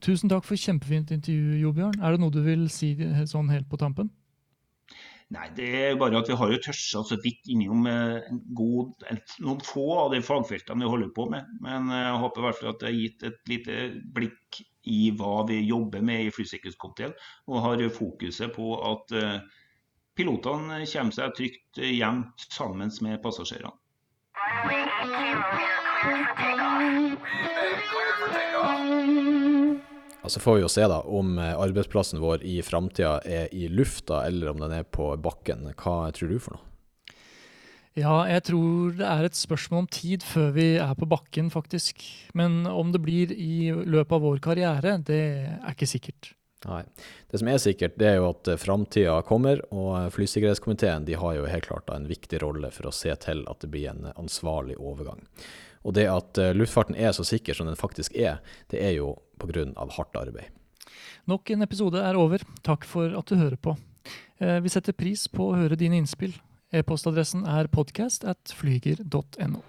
Tusen 0.00 0.32
takk 0.32 0.46
for 0.48 0.56
kjempefint 0.56 1.12
intervju, 1.12 1.58
Jo 1.60 1.74
Bjørn. 1.76 2.00
Er 2.00 2.16
det 2.16 2.22
noe 2.22 2.32
du 2.32 2.40
vil 2.44 2.64
si 2.72 2.94
sånn 3.28 3.52
helt 3.52 3.68
på 3.68 3.80
tampen? 3.80 4.08
Nei, 5.30 5.44
det 5.54 5.66
er 5.78 5.98
bare 6.00 6.18
at 6.18 6.26
vi 6.26 6.34
har 6.34 6.50
jo 6.50 6.62
tørsa 6.64 7.04
så 7.06 7.16
vidt 7.22 7.46
innom 7.52 7.84
en 7.86 8.40
god, 8.56 9.04
noen 9.44 9.60
få 9.62 9.84
av 10.00 10.08
de 10.10 10.18
fagfeltene 10.26 10.82
vi 10.82 10.90
holder 10.90 11.12
på 11.14 11.28
med. 11.30 11.52
Men 11.62 11.86
jeg 11.94 12.16
håper 12.24 12.42
i 12.42 12.46
hvert 12.48 12.58
fall 12.58 12.72
at 12.72 12.80
det 12.80 12.88
har 12.88 12.96
gitt 12.96 13.26
et 13.28 13.52
lite 13.52 13.76
blikk 14.16 14.58
i 14.90 15.12
hva 15.14 15.44
vi 15.46 15.60
jobber 15.68 16.02
med 16.02 16.24
i 16.24 16.34
flysikkerhetskomiteen. 16.34 17.14
Og 17.46 17.62
har 17.62 17.84
fokuset 17.94 18.56
på 18.56 18.72
at 18.88 19.14
pilotene 20.20 20.82
kommer 20.84 21.16
seg 21.16 21.36
trygt 21.36 21.80
hjem 21.80 22.24
sammen 22.50 22.92
med 23.04 23.20
passasjerene. 23.24 23.72
Runway 24.60 24.84
80 26.00 27.16
here, 27.48 27.78
cleared 27.88 28.16
for 28.20 28.34
takeoff. 28.34 29.86
Altså 30.20 30.40
får 30.44 30.58
vi 30.58 30.62
jo 30.62 30.68
se 30.68 30.84
da 30.92 30.98
om 31.08 31.38
eh, 31.40 31.54
arbeidsplassen 31.56 32.20
vår 32.20 32.44
i 32.44 32.58
framtida 32.64 33.14
er 33.24 33.48
i 33.56 33.70
lufta 33.72 34.26
eller 34.28 34.52
om 34.52 34.60
den 34.60 34.74
er 34.76 34.84
på 34.84 35.08
bakken. 35.16 35.64
Hva 35.80 36.10
tror 36.16 36.28
du 36.28 36.36
for 36.42 36.58
noe? 36.58 36.66
Ja, 37.98 38.20
jeg 38.28 38.44
tror 38.46 38.92
det 39.00 39.06
er 39.08 39.26
et 39.26 39.36
spørsmål 39.36 39.82
om 39.82 39.88
tid 39.90 40.22
før 40.22 40.52
vi 40.54 40.66
er 40.78 40.92
på 40.96 41.08
bakken, 41.10 41.48
faktisk. 41.50 42.04
Men 42.38 42.62
om 42.68 42.92
det 42.92 43.00
blir 43.02 43.32
i 43.34 43.72
løpet 43.72 44.14
av 44.14 44.22
vår 44.28 44.44
karriere, 44.44 44.98
det 45.08 45.22
er 45.56 45.72
ikke 45.72 45.88
sikkert. 45.90 46.34
Nei. 46.68 46.82
Det 47.30 47.38
som 47.40 47.48
er 47.48 47.60
sikkert, 47.62 47.94
det 47.96 48.08
er 48.10 48.18
jo 48.20 48.28
at 48.34 48.48
eh, 48.52 48.58
framtida 48.60 49.16
kommer, 49.24 49.62
og 49.72 49.94
eh, 49.96 50.10
flysikkerhetskomiteen 50.12 51.06
de 51.08 51.16
har 51.16 51.38
jo 51.38 51.48
helt 51.48 51.68
klart 51.70 51.88
en 51.94 52.08
viktig 52.10 52.42
rolle 52.42 52.68
for 52.74 52.90
å 52.90 52.94
se 52.94 53.14
til 53.22 53.46
at 53.48 53.62
det 53.64 53.70
blir 53.72 53.88
en 53.94 54.10
ansvarlig 54.12 54.76
overgang. 54.76 55.24
Og 55.88 55.96
det 55.96 56.04
at 56.12 56.38
eh, 56.38 56.52
luftfarten 56.56 56.98
er 57.00 57.14
så 57.16 57.24
sikker 57.24 57.56
som 57.56 57.70
den 57.70 57.80
faktisk 57.80 58.16
er, 58.16 58.42
det 58.68 58.82
er 58.84 58.98
jo 58.98 59.14
pga. 59.40 59.64
hardt 59.96 60.20
arbeid. 60.20 60.52
Nok 61.30 61.50
en 61.54 61.62
episode 61.64 62.00
er 62.04 62.18
over. 62.18 62.44
Takk 62.66 62.84
for 62.84 63.16
at 63.16 63.26
du 63.32 63.40
hører 63.40 63.56
på. 63.56 63.76
Eh, 64.40 64.60
Vi 64.60 64.68
setter 64.68 64.92
pris 64.92 65.28
på 65.28 65.50
å 65.50 65.56
høre 65.56 65.80
dine 65.80 65.96
innspill. 65.96 66.36
E-postadressen 66.72 67.46
er 67.48 67.72
podcast 67.72 68.24
at 68.24 68.52
flyger.no. 68.54 69.64